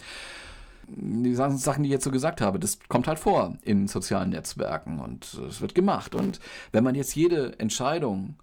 Die 0.89 1.35
Sachen, 1.35 1.83
die 1.83 1.89
ich 1.89 1.93
jetzt 1.93 2.05
so 2.05 2.11
gesagt 2.11 2.41
habe, 2.41 2.59
das 2.59 2.79
kommt 2.87 3.07
halt 3.07 3.19
vor 3.19 3.57
in 3.61 3.87
sozialen 3.87 4.29
Netzwerken 4.29 4.99
und 4.99 5.33
es 5.47 5.61
wird 5.61 5.75
gemacht. 5.75 6.15
Und 6.15 6.39
wenn 6.71 6.83
man 6.83 6.95
jetzt 6.95 7.15
jede 7.15 7.59
Entscheidung 7.59 8.37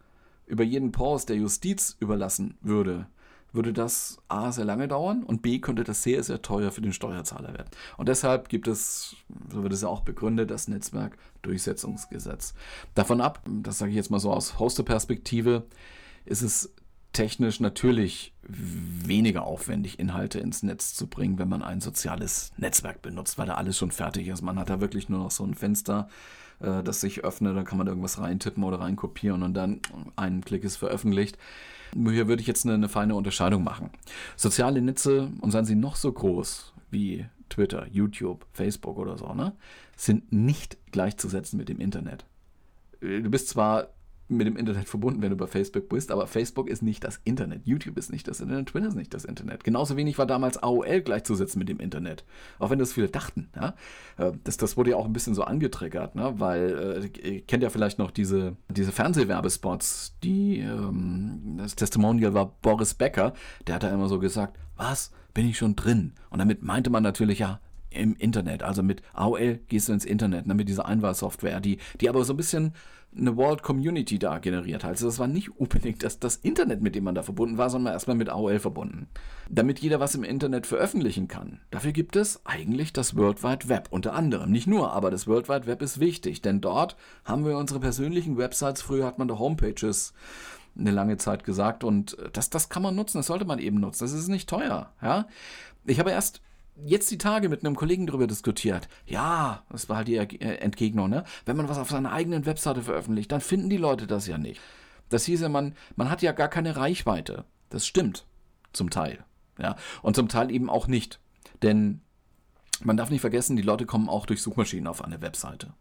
über 0.47 0.65
jeden 0.65 0.93
Post 0.93 1.29
der 1.29 1.37
Justiz 1.37 1.97
überlassen 2.01 2.57
würde, 2.61 3.07
würde 3.53 3.73
das 3.73 4.19
A 4.29 4.51
sehr 4.53 4.65
lange 4.65 4.89
dauern 4.89 5.23
und 5.23 5.43
B 5.43 5.61
könnte 5.61 5.85
das 5.85 6.03
sehr, 6.03 6.23
sehr 6.23 6.43
teuer 6.43 6.73
für 6.73 6.81
den 6.81 6.93
Steuerzahler 6.93 7.55
werden. 7.55 7.71
Und 7.97 8.09
deshalb 8.09 8.49
gibt 8.49 8.67
es, 8.67 9.17
so 9.51 9.63
wird 9.63 9.73
es 9.73 9.83
ja 9.83 9.89
auch 9.89 10.01
begründet, 10.01 10.51
das 10.51 10.67
Netzwerkdurchsetzungsgesetz. 10.69 12.55
Davon 12.95 13.21
ab, 13.21 13.43
das 13.47 13.79
sage 13.79 13.91
ich 13.91 13.97
jetzt 13.97 14.11
mal 14.11 14.19
so 14.19 14.33
aus 14.33 14.59
Hoster-Perspektive, 14.59 15.65
ist 16.25 16.43
es 16.43 16.75
technisch 17.13 17.61
natürlich 17.61 18.35
weniger 18.43 19.45
aufwendig, 19.45 20.01
Inhalte 20.01 20.41
ins 20.41 20.65
Netz 20.65 20.95
zu 20.95 21.07
bringen, 21.07 21.39
wenn 21.39 21.49
man 21.49 21.63
ein 21.63 21.81
soziales 21.81 22.53
Netzwerk 22.57 23.03
benutzt, 23.03 23.39
weil 23.39 23.47
da 23.47 23.55
alles 23.55 23.79
schon 23.79 23.93
fertig 23.93 24.27
ist. 24.27 24.43
Man 24.43 24.59
hat 24.59 24.69
da 24.69 24.81
wirklich 24.81 25.09
nur 25.09 25.21
noch 25.21 25.31
so 25.31 25.45
ein 25.45 25.55
Fenster, 25.55 26.09
äh, 26.65 26.83
das 26.83 27.01
sich 27.01 27.25
öffnet, 27.25 27.57
da 27.57 27.63
kann 27.63 27.79
man 27.79 27.87
irgendwas 27.87 28.19
reintippen 28.19 28.65
oder 28.65 28.81
reinkopieren 28.81 29.43
und 29.43 29.55
dann 29.55 29.81
ein 30.17 30.45
Klick 30.45 30.65
ist 30.65 30.77
veröffentlicht. 30.77 31.39
Hier 31.95 32.27
würde 32.27 32.41
ich 32.41 32.49
jetzt 32.49 32.65
eine, 32.65 32.75
eine 32.75 32.89
feine 32.89 33.15
Unterscheidung 33.15 33.63
machen. 33.63 33.91
Soziale 34.37 34.83
Netze, 34.83 35.31
und 35.41 35.51
seien 35.53 35.65
sie 35.65 35.77
noch 35.77 35.97
so 35.97 36.13
groß 36.13 36.73
wie 36.91 37.27
Twitter, 37.49 37.87
YouTube, 37.91 38.47
Facebook 38.53 38.99
oder 38.99 39.17
so, 39.17 39.33
ne, 39.33 39.53
sind 39.97 40.33
nicht 40.33 40.77
gleichzusetzen 40.91 41.59
mit 41.59 41.69
dem 41.69 41.79
Internet. 41.79 42.25
Du 43.01 43.31
bist 43.31 43.49
zwar 43.49 43.89
mit 44.37 44.47
dem 44.47 44.57
Internet 44.57 44.89
verbunden, 44.89 45.23
wenn 45.23 45.31
du 45.31 45.37
bei 45.37 45.47
Facebook 45.47 45.89
bist, 45.89 46.11
aber 46.11 46.27
Facebook 46.27 46.69
ist 46.69 46.83
nicht 46.83 47.05
das 47.05 47.21
Internet, 47.25 47.63
YouTube 47.65 47.97
ist 47.97 48.11
nicht 48.11 48.29
das 48.29 48.41
Internet, 48.41 48.69
Twitter 48.69 48.89
ist 48.89 48.95
nicht 48.95 49.15
das 49.15 49.25
Internet. 49.25 49.65
Genauso 49.65 49.97
wenig 49.97 50.19
war 50.19 50.27
damals 50.27 50.63
AOL 50.63 51.01
gleichzusetzen 51.03 51.59
mit 51.59 51.69
dem 51.69 51.81
Internet, 51.81 52.25
auch 52.59 52.71
wenn 52.71 52.79
das 52.79 52.93
viele 52.93 53.09
dachten. 53.09 53.49
Ja? 53.57 53.75
Äh, 54.17 54.33
das, 54.45 54.57
das 54.57 54.77
wurde 54.77 54.91
ja 54.91 54.97
auch 54.97 55.07
ein 55.07 55.13
bisschen 55.13 55.35
so 55.35 55.43
angetriggert, 55.43 56.15
ne? 56.15 56.35
weil 56.39 57.11
äh, 57.25 57.31
ihr 57.31 57.41
kennt 57.43 57.63
ja 57.63 57.71
vielleicht 57.71 57.99
noch 57.99 58.11
diese, 58.11 58.57
diese 58.69 58.93
Fernsehwerbespots, 58.93 60.17
die 60.23 60.59
ähm, 60.59 61.57
das 61.59 61.77
Testimonial 61.77 62.35
war 62.35 62.55
Boris 62.63 62.95
Becker, 62.95 63.35
der 63.67 63.77
hat 63.77 63.83
da 63.83 63.91
immer 63.91 64.09
so 64.09 64.19
gesagt, 64.19 64.59
was, 64.77 65.13
bin 65.33 65.49
ich 65.49 65.59
schon 65.59 65.77
drin? 65.77 66.13
Und 66.31 66.39
damit 66.39 66.63
meinte 66.63 66.91
man 66.91 67.03
natürlich 67.03 67.41
ja, 67.41 67.61
im 67.95 68.15
Internet. 68.17 68.63
Also 68.63 68.83
mit 68.83 69.03
AOL 69.13 69.61
gehst 69.69 69.89
du 69.89 69.93
ins 69.93 70.05
Internet, 70.05 70.47
ne, 70.47 70.55
mit 70.55 70.69
dieser 70.69 70.87
Einwahlsoftware, 70.87 71.61
die, 71.61 71.79
die 72.01 72.09
aber 72.09 72.25
so 72.25 72.33
ein 72.33 72.37
bisschen 72.37 72.73
eine 73.17 73.37
World 73.37 73.63
Community 73.63 74.19
da 74.19 74.39
generiert 74.39 74.83
hat. 74.85 74.91
Also 74.91 75.07
das 75.07 75.19
war 75.19 75.27
nicht 75.27 75.59
unbedingt 75.59 76.03
das, 76.03 76.19
das 76.19 76.37
Internet, 76.37 76.83
mit 76.83 76.95
dem 76.95 77.05
man 77.05 77.15
da 77.15 77.23
verbunden 77.23 77.59
war, 77.59 77.71
sondern 77.71 77.93
erstmal 77.93 78.17
mit 78.17 78.29
AOL 78.29 78.59
verbunden. 78.59 79.09
Damit 79.49 79.79
jeder 79.79 80.01
was 80.01 80.15
im 80.15 80.25
Internet 80.25 80.67
veröffentlichen 80.67 81.29
kann. 81.29 81.61
Dafür 81.71 81.93
gibt 81.93 82.17
es 82.17 82.45
eigentlich 82.45 82.93
das 82.93 83.17
World 83.17 83.43
Wide 83.43 83.69
Web 83.69 83.89
unter 83.91 84.15
anderem. 84.15 84.51
Nicht 84.51 84.67
nur, 84.67 84.93
aber 84.93 85.11
das 85.11 85.27
World 85.27 85.49
Wide 85.49 85.67
Web 85.67 85.83
ist 85.83 86.01
wichtig, 86.01 86.43
denn 86.43 86.61
dort 86.61 86.97
haben 87.25 87.45
wir 87.45 87.57
unsere 87.57 87.81
persönlichen 87.81 88.37
Websites. 88.37 88.83
Früher 88.83 89.07
hat 89.07 89.19
man 89.19 89.29
da 89.29 89.39
Homepages 89.39 90.13
eine 90.77 90.91
lange 90.91 91.17
Zeit 91.19 91.45
gesagt 91.45 91.85
und 91.85 92.17
das, 92.33 92.51
das 92.51 92.69
kann 92.69 92.83
man 92.83 92.97
nutzen, 92.97 93.19
das 93.19 93.29
sollte 93.29 93.45
man 93.45 93.61
eben 93.61 93.79
nutzen. 93.79 94.05
Das 94.05 94.13
ist 94.13 94.29
nicht 94.29 94.49
teuer. 94.49 94.91
Ja? 95.01 95.27
Ich 95.85 96.01
habe 96.01 96.11
erst 96.11 96.41
jetzt 96.77 97.11
die 97.11 97.19
Tage 97.19 97.49
mit 97.49 97.65
einem 97.65 97.77
Kollegen 97.77 98.07
darüber 98.07 98.27
diskutiert. 98.27 98.89
Ja, 99.07 99.65
das 99.71 99.89
war 99.89 99.99
halt 99.99 100.09
die 100.09 100.17
äh, 100.17 100.57
Entgegnung, 100.57 101.11
ne? 101.11 101.25
Wenn 101.45 101.57
man 101.57 101.69
was 101.69 101.79
auf 101.79 101.91
seiner 101.91 102.13
eigenen 102.13 102.47
Webseite 102.47 102.83
veröffentlicht, 102.83 103.31
dann 103.33 103.41
finden 103.41 103.71
die 103.71 103.77
Leute 103.77 104.07
das 104.07 104.27
ja 104.27 104.39
nicht. 104.39 104.61
Das 105.09 105.25
hieße, 105.25 105.49
man, 105.49 105.75
man 105.97 106.11
hat 106.11 106.23
ja 106.23 106.33
gar 106.33 106.49
keine 106.49 106.77
Reichweite. 106.77 107.45
Das 107.71 107.87
stimmt. 107.87 108.27
Zum 108.73 108.91
Teil. 108.91 109.25
Ja. 109.59 109.77
Und 110.03 110.17
zum 110.17 110.29
Teil 110.29 110.51
eben 110.51 110.69
auch 110.69 110.89
nicht. 110.89 111.21
Denn 111.63 112.01
man 112.83 112.97
darf 112.97 113.11
nicht 113.11 113.21
vergessen, 113.21 113.57
die 113.57 113.63
Leute 113.63 113.87
kommen 113.87 114.09
auch 114.09 114.27
durch 114.27 114.43
Suchmaschinen 114.43 114.89
auf 114.89 115.05
eine 115.05 115.21
Webseite. 115.21 115.75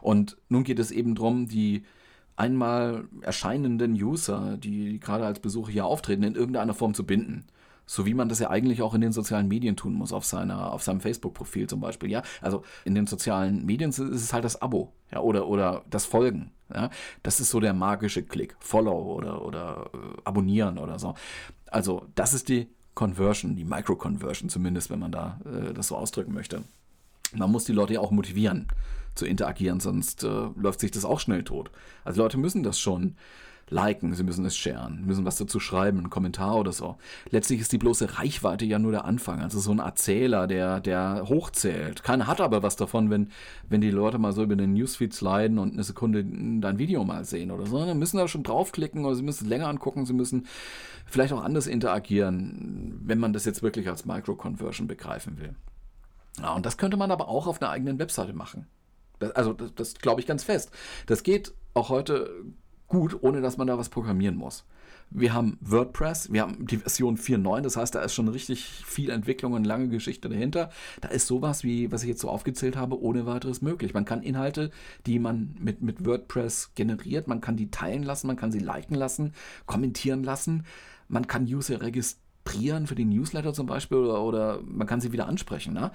Und 0.00 0.36
nun 0.48 0.64
geht 0.64 0.78
es 0.78 0.90
eben 0.90 1.14
darum, 1.14 1.46
die 1.46 1.84
einmal 2.36 3.06
erscheinenden 3.20 3.92
User, 3.92 4.56
die 4.56 4.98
gerade 4.98 5.24
als 5.26 5.40
Besucher 5.40 5.70
hier 5.70 5.84
auftreten, 5.84 6.24
in 6.24 6.34
irgendeiner 6.34 6.74
Form 6.74 6.94
zu 6.94 7.06
binden. 7.06 7.46
So 7.86 8.06
wie 8.06 8.14
man 8.14 8.28
das 8.28 8.38
ja 8.38 8.50
eigentlich 8.50 8.82
auch 8.82 8.94
in 8.94 9.00
den 9.00 9.12
sozialen 9.12 9.48
Medien 9.48 9.76
tun 9.76 9.94
muss, 9.94 10.12
auf, 10.12 10.24
seiner, 10.24 10.72
auf 10.72 10.82
seinem 10.82 11.00
Facebook-Profil 11.00 11.68
zum 11.68 11.80
Beispiel. 11.80 12.10
Ja, 12.10 12.22
also 12.40 12.62
in 12.84 12.94
den 12.94 13.06
sozialen 13.06 13.64
Medien 13.66 13.90
ist 13.90 13.98
es 13.98 14.32
halt 14.32 14.44
das 14.44 14.60
Abo 14.62 14.92
ja, 15.12 15.20
oder, 15.20 15.48
oder 15.48 15.84
das 15.90 16.06
Folgen. 16.06 16.50
Ja, 16.72 16.90
das 17.22 17.40
ist 17.40 17.50
so 17.50 17.60
der 17.60 17.74
magische 17.74 18.22
Klick. 18.22 18.56
Follow 18.58 19.14
oder, 19.14 19.44
oder 19.44 19.90
äh, 19.92 20.20
abonnieren 20.24 20.78
oder 20.78 20.98
so. 20.98 21.14
Also, 21.70 22.06
das 22.14 22.32
ist 22.32 22.48
die 22.48 22.68
Conversion, 22.94 23.56
die 23.56 23.64
Micro-Conversion 23.64 24.48
zumindest, 24.48 24.90
wenn 24.90 24.98
man 24.98 25.12
da 25.12 25.40
äh, 25.44 25.74
das 25.74 25.88
so 25.88 25.96
ausdrücken 25.96 26.32
möchte. 26.32 26.62
Man 27.34 27.50
muss 27.50 27.64
die 27.64 27.72
Leute 27.72 27.94
ja 27.94 28.00
auch 28.00 28.12
motivieren 28.12 28.68
zu 29.14 29.26
interagieren, 29.26 29.80
sonst 29.80 30.24
äh, 30.24 30.48
läuft 30.56 30.80
sich 30.80 30.90
das 30.90 31.04
auch 31.04 31.20
schnell 31.20 31.44
tot. 31.44 31.70
Also 32.04 32.22
Leute 32.22 32.38
müssen 32.38 32.62
das 32.62 32.78
schon 32.78 33.16
liken, 33.70 34.14
sie 34.14 34.22
müssen 34.22 34.44
es 34.44 34.56
sharen, 34.56 35.04
müssen 35.04 35.24
was 35.24 35.36
dazu 35.36 35.60
schreiben, 35.60 35.98
einen 35.98 36.10
Kommentar 36.10 36.56
oder 36.56 36.72
so. 36.72 36.96
Letztlich 37.30 37.60
ist 37.60 37.72
die 37.72 37.78
bloße 37.78 38.18
Reichweite 38.18 38.64
ja 38.64 38.78
nur 38.78 38.92
der 38.92 39.04
Anfang. 39.04 39.40
Also 39.40 39.60
so 39.60 39.70
ein 39.70 39.78
Erzähler, 39.78 40.46
der, 40.46 40.80
der 40.80 41.24
hochzählt. 41.28 42.02
Keiner 42.02 42.26
hat 42.26 42.40
aber 42.40 42.62
was 42.62 42.76
davon, 42.76 43.10
wenn, 43.10 43.30
wenn 43.68 43.80
die 43.80 43.90
Leute 43.90 44.18
mal 44.18 44.32
so 44.32 44.42
über 44.42 44.56
den 44.56 44.74
Newsfeed 44.74 45.14
sliden 45.14 45.58
und 45.58 45.72
eine 45.72 45.84
Sekunde 45.84 46.24
dein 46.24 46.78
Video 46.78 47.04
mal 47.04 47.24
sehen 47.24 47.50
oder 47.50 47.66
so. 47.66 47.84
Dann 47.84 47.98
müssen 47.98 48.18
da 48.18 48.28
schon 48.28 48.42
draufklicken 48.42 49.04
oder 49.04 49.14
sie 49.14 49.22
müssen 49.22 49.44
es 49.44 49.50
länger 49.50 49.68
angucken, 49.68 50.06
sie 50.06 50.12
müssen 50.12 50.46
vielleicht 51.06 51.32
auch 51.32 51.42
anders 51.42 51.66
interagieren, 51.66 53.00
wenn 53.02 53.18
man 53.18 53.32
das 53.32 53.44
jetzt 53.44 53.62
wirklich 53.62 53.88
als 53.88 54.04
Micro-Conversion 54.04 54.88
begreifen 54.88 55.38
will. 55.38 55.54
Ja, 56.40 56.54
und 56.54 56.66
das 56.66 56.76
könnte 56.76 56.96
man 56.96 57.10
aber 57.10 57.28
auch 57.28 57.46
auf 57.46 57.62
einer 57.62 57.70
eigenen 57.70 57.98
Webseite 57.98 58.32
machen. 58.32 58.66
Das, 59.18 59.30
also, 59.32 59.52
das, 59.52 59.74
das 59.74 59.94
glaube 59.94 60.20
ich 60.20 60.26
ganz 60.26 60.42
fest. 60.42 60.70
Das 61.06 61.22
geht 61.22 61.54
auch 61.74 61.88
heute 61.88 62.44
gut, 62.94 63.22
ohne 63.22 63.40
dass 63.40 63.56
man 63.56 63.66
da 63.66 63.78
was 63.78 63.88
programmieren 63.88 64.36
muss. 64.36 64.64
Wir 65.10 65.32
haben 65.32 65.58
WordPress, 65.60 66.32
wir 66.32 66.42
haben 66.42 66.66
die 66.66 66.78
Version 66.78 67.16
4.9, 67.16 67.60
das 67.60 67.76
heißt, 67.76 67.94
da 67.94 68.00
ist 68.00 68.14
schon 68.14 68.28
richtig 68.28 68.64
viel 68.64 69.10
Entwicklung 69.10 69.52
und 69.52 69.64
lange 69.64 69.88
Geschichte 69.88 70.28
dahinter. 70.28 70.70
Da 71.00 71.08
ist 71.08 71.26
sowas 71.26 71.62
wie, 71.62 71.92
was 71.92 72.02
ich 72.02 72.08
jetzt 72.08 72.22
so 72.22 72.28
aufgezählt 72.28 72.76
habe, 72.76 73.00
ohne 73.00 73.26
weiteres 73.26 73.62
möglich. 73.62 73.94
Man 73.94 74.06
kann 74.06 74.22
Inhalte, 74.22 74.70
die 75.06 75.18
man 75.18 75.56
mit, 75.60 75.82
mit 75.82 76.04
WordPress 76.04 76.72
generiert, 76.74 77.28
man 77.28 77.40
kann 77.40 77.56
die 77.56 77.70
teilen 77.70 78.02
lassen, 78.02 78.26
man 78.26 78.36
kann 78.36 78.50
sie 78.50 78.58
liken 78.58 78.94
lassen, 78.94 79.34
kommentieren 79.66 80.24
lassen, 80.24 80.64
man 81.08 81.26
kann 81.26 81.44
User 81.44 81.80
registrieren 81.80 82.86
für 82.86 82.94
die 82.94 83.04
Newsletter 83.04 83.52
zum 83.52 83.66
Beispiel 83.66 83.98
oder, 83.98 84.22
oder 84.22 84.60
man 84.62 84.86
kann 84.86 85.00
sie 85.00 85.12
wieder 85.12 85.28
ansprechen. 85.28 85.74
Ne? 85.74 85.92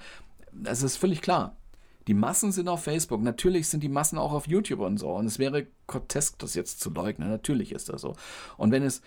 Ist 0.64 0.96
völlig 0.96 1.20
klar. 1.20 1.56
Die 2.10 2.14
Massen 2.14 2.50
sind 2.50 2.66
auf 2.66 2.82
Facebook. 2.82 3.22
Natürlich 3.22 3.68
sind 3.68 3.84
die 3.84 3.88
Massen 3.88 4.18
auch 4.18 4.32
auf 4.32 4.48
YouTube 4.48 4.80
und 4.80 4.98
so. 4.98 5.10
Und 5.10 5.26
es 5.26 5.38
wäre 5.38 5.68
grotesk, 5.86 6.40
das 6.40 6.54
jetzt 6.54 6.80
zu 6.80 6.90
leugnen. 6.90 7.28
Natürlich 7.28 7.70
ist 7.70 7.88
das 7.88 8.00
so. 8.00 8.16
Und 8.56 8.72
wenn 8.72 8.82
es 8.82 9.00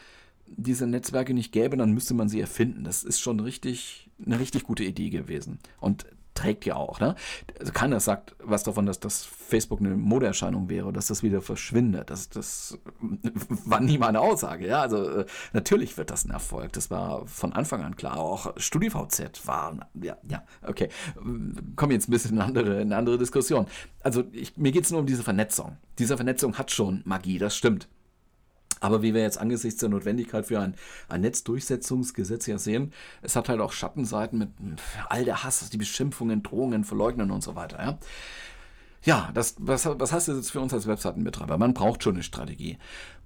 diese 0.48 0.88
Netzwerke 0.88 1.34
nicht 1.34 1.52
gäbe, 1.52 1.76
dann 1.76 1.92
müsste 1.92 2.14
man 2.14 2.30
sie 2.30 2.40
erfinden. 2.40 2.86
Das 2.86 3.04
ist 3.04 3.20
schon 3.20 3.42
richtig, 3.42 4.10
eine 4.26 4.40
richtig 4.40 4.64
gute 4.64 4.86
Idee 4.86 5.10
gewesen. 5.10 5.60
Und 5.82 6.06
trägt 6.34 6.66
ja 6.66 6.76
auch. 6.76 7.00
Ne? 7.00 7.16
Also 7.60 7.72
keiner 7.72 8.00
sagt 8.00 8.36
was 8.44 8.64
davon, 8.64 8.86
dass 8.86 9.00
das 9.00 9.24
Facebook 9.24 9.80
eine 9.80 9.96
Modeerscheinung 9.96 10.70
wäre, 10.70 10.92
dass 10.94 11.08
das 11.08 11.24
wieder 11.24 11.42
verschwindet. 11.42 12.10
Das, 12.10 12.30
das 12.30 12.78
war 13.66 13.80
nie 13.80 13.98
meine 13.98 14.20
Aussage. 14.20 14.68
Ja? 14.68 14.82
Also 14.82 15.10
äh, 15.10 15.26
natürlich 15.54 15.98
wird 15.98 16.12
das 16.12 16.26
ein 16.26 16.32
Erfolg. 16.32 16.74
Das 16.74 16.92
war 16.92 17.26
von 17.28 17.54
Anfang 17.54 17.84
an 17.84 17.96
klar. 17.96 18.18
Auch 18.18 18.54
StudiVZ 18.58 19.46
war, 19.46 19.90
ja, 20.02 20.18
ja, 20.28 20.44
okay. 20.66 20.90
Kommen 21.76 21.92
jetzt 21.92 22.08
ein 22.08 22.12
bisschen 22.12 22.36
in 22.36 22.42
andere, 22.42 22.76
in 22.76 22.88
eine 22.88 22.98
andere 22.98 23.18
Diskussion. 23.18 23.68
Also 24.02 24.24
ich, 24.32 24.58
mir 24.58 24.72
geht 24.72 24.86
es 24.86 24.92
nur 24.92 25.02
um 25.02 25.06
diese 25.06 25.24
Vernetzung. 25.24 25.78
Diese 26.00 26.16
Vernetzung 26.16 26.58
hat 26.58 26.72
schon 26.72 27.02
Magie, 27.06 27.38
das 27.38 27.56
stimmt. 27.56 27.88
Aber 28.84 29.02
wie 29.02 29.14
wir 29.14 29.22
jetzt 29.22 29.38
angesichts 29.38 29.80
der 29.80 29.88
Notwendigkeit 29.88 30.46
für 30.46 30.60
ein, 30.60 30.76
ein 31.08 31.22
Netzdurchsetzungsgesetz 31.22 32.48
ja 32.48 32.58
sehen, 32.58 32.92
es 33.22 33.38
hat 33.38 33.48
halt 33.48 33.62
auch 33.62 33.72
Schattenseiten 33.72 34.38
mit 34.38 34.50
all 35.08 35.24
der 35.24 35.46
Hass, 35.46 35.70
die 35.70 35.78
Beschimpfungen, 35.78 36.44
Drohungen, 36.44 36.84
Verleugnen 36.84 37.32
und 37.32 37.42
so 37.42 37.56
weiter. 37.56 37.82
Ja, 37.82 37.98
ja 39.04 39.32
das, 39.34 39.56
was, 39.58 39.86
was 39.86 40.12
heißt 40.12 40.28
das 40.28 40.36
jetzt 40.36 40.52
für 40.52 40.60
uns 40.60 40.74
als 40.74 40.86
Webseitenbetreiber? 40.86 41.58
Man 41.58 41.74
braucht 41.74 42.04
schon 42.04 42.16
eine 42.16 42.24
Strategie. 42.24 42.78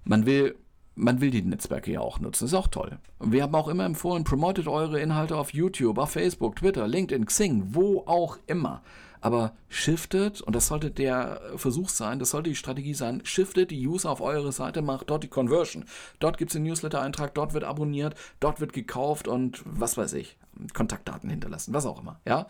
Man 0.04 0.28
will 0.28 0.56
man 0.98 1.22
will 1.22 1.32
die 1.32 1.42
Netzwerke 1.42 1.92
ja 1.92 2.02
auch 2.02 2.20
nutzen. 2.20 2.46
Ist 2.46 2.54
auch 2.54 2.68
toll. 2.68 2.98
Wir 3.20 3.44
haben 3.44 3.56
auch 3.56 3.68
immer 3.68 3.86
empfohlen, 3.86 4.24
promotet 4.24 4.68
eure 4.68 5.00
Inhalte 5.00 5.38
auf 5.38 5.54
YouTube, 5.54 5.98
auf 5.98 6.12
Facebook, 6.12 6.58
Twitter, 6.58 6.88
LinkedIn, 6.88 7.26
Xing, 7.26 7.64
wo 7.74 8.04
auch 8.06 8.38
immer 8.48 8.82
aber 9.22 9.54
shiftet, 9.68 10.42
und 10.42 10.56
das 10.56 10.68
sollte 10.68 10.92
der 10.92 11.42
Versuch 11.56 11.90
sein, 11.90 12.20
das 12.20 12.32
sollte 12.32 12.50
die 12.50 12.56
Strategie 12.56 12.94
sein, 12.94 13.22
shiftet 13.26 13.72
die 13.72 13.88
User 13.88 14.10
auf 14.10 14.22
eure 14.22 14.52
Seite, 14.52 14.82
macht 14.82 15.10
dort 15.10 15.24
die 15.24 15.28
Conversion. 15.28 15.86
Dort 16.20 16.38
gibt 16.38 16.52
es 16.52 16.54
den 16.54 16.64
Newsletter-Eintrag, 16.64 17.34
dort 17.34 17.54
wird 17.54 17.64
abonniert, 17.64 18.16
dort 18.40 18.60
wird 18.60 18.74
gekauft 18.74 19.28
und 19.28 19.62
was 19.66 19.98
weiß 19.98 20.14
ich, 20.14 20.38
Kontaktdaten 20.74 21.30
hinterlassen, 21.30 21.74
was 21.74 21.86
auch 21.86 22.00
immer, 22.00 22.20
ja. 22.26 22.48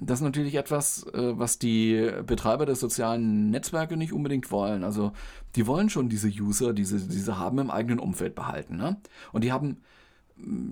Das 0.00 0.20
ist 0.20 0.24
natürlich 0.24 0.54
etwas, 0.54 1.04
äh, 1.14 1.38
was 1.38 1.58
die 1.58 2.10
Betreiber 2.26 2.66
der 2.66 2.76
sozialen 2.76 3.50
Netzwerke 3.50 3.96
nicht 3.96 4.12
unbedingt 4.12 4.50
wollen. 4.50 4.84
Also 4.84 5.12
die 5.56 5.66
wollen 5.66 5.90
schon 5.90 6.08
diese 6.08 6.28
User, 6.28 6.72
diese, 6.72 7.00
diese 7.00 7.38
haben 7.38 7.58
im 7.58 7.70
eigenen 7.70 7.98
Umfeld 7.98 8.34
behalten. 8.34 8.76
Ne? 8.76 8.96
Und 9.32 9.44
die 9.44 9.52
haben 9.52 9.78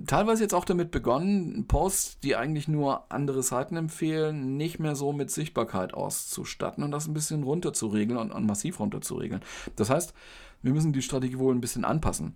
teilweise 0.06 0.42
jetzt 0.42 0.54
auch 0.54 0.64
damit 0.64 0.90
begonnen, 0.90 1.66
Posts, 1.66 2.20
die 2.20 2.36
eigentlich 2.36 2.68
nur 2.68 3.10
andere 3.10 3.42
Seiten 3.42 3.76
empfehlen, 3.76 4.56
nicht 4.56 4.78
mehr 4.78 4.96
so 4.96 5.12
mit 5.12 5.30
Sichtbarkeit 5.30 5.94
auszustatten 5.94 6.82
und 6.82 6.90
das 6.90 7.06
ein 7.06 7.14
bisschen 7.14 7.42
runterzuregeln 7.42 8.18
und, 8.18 8.32
und 8.32 8.46
massiv 8.46 8.80
runterzuregeln. 8.80 9.42
Das 9.76 9.90
heißt, 9.90 10.14
wir 10.62 10.72
müssen 10.72 10.92
die 10.92 11.02
Strategie 11.02 11.38
wohl 11.38 11.54
ein 11.54 11.60
bisschen 11.60 11.84
anpassen. 11.84 12.34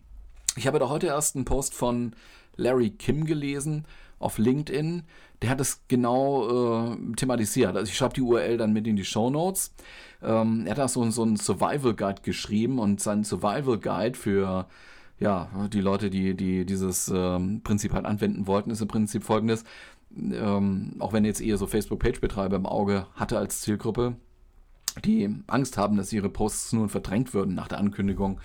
Ich 0.57 0.67
habe 0.67 0.79
da 0.79 0.89
heute 0.89 1.09
erst 1.09 1.35
einen 1.35 1.45
Post 1.45 1.75
von 1.75 2.15
Larry 2.57 2.91
Kim 2.91 3.25
gelesen 3.25 3.85
auf 4.25 4.39
LinkedIn. 4.39 5.03
Der 5.43 5.51
hat 5.51 5.61
es 5.61 5.83
genau 5.89 6.93
äh, 6.93 7.15
thematisiert. 7.17 7.77
Also 7.77 7.91
ich 7.91 7.97
schreibe 7.97 8.15
die 8.15 8.23
URL 8.23 8.57
dann 8.57 8.73
mit 8.73 8.87
in 8.87 8.97
die 8.97 9.05
Show 9.05 9.31
Notes. 9.31 9.75
Ähm, 10.23 10.63
er 10.65 10.73
hat 10.73 10.79
da 10.79 10.89
so, 10.89 11.09
so 11.11 11.23
einen 11.23 11.37
Survival 11.37 11.95
Guide 11.95 12.23
geschrieben 12.23 12.79
und 12.79 13.01
sein 13.01 13.25
Survival 13.25 13.79
Guide 13.79 14.19
für 14.19 14.67
ja, 15.21 15.49
die 15.73 15.81
Leute, 15.81 16.11
die, 16.11 16.35
die 16.35 16.65
dieses 16.65 17.13
ähm, 17.15 17.61
Prinzip 17.63 17.93
halt 17.93 18.05
anwenden 18.05 18.47
wollten, 18.47 18.71
ist 18.71 18.81
im 18.81 18.89
Prinzip 18.89 19.23
folgendes. 19.23 19.65
Ähm, 20.17 20.97
auch 20.99 21.13
wenn 21.13 21.25
jetzt 21.25 21.41
eher 21.41 21.59
so 21.59 21.67
Facebook-Page-Betreiber 21.67 22.57
im 22.57 22.67
Auge 22.67 23.07
hatte 23.15 23.39
als 23.39 23.61
Zielgruppe, 23.61 24.17
die 25.05 25.29
Angst 25.47 25.77
haben, 25.77 25.97
dass 25.97 26.13
ihre 26.13 26.29
Posts 26.29 26.75
nun 26.75 26.89
verdrängt 26.89 27.35
würden 27.35 27.55
nach 27.55 27.69
der 27.69 27.79
Ankündigung, 27.79 28.41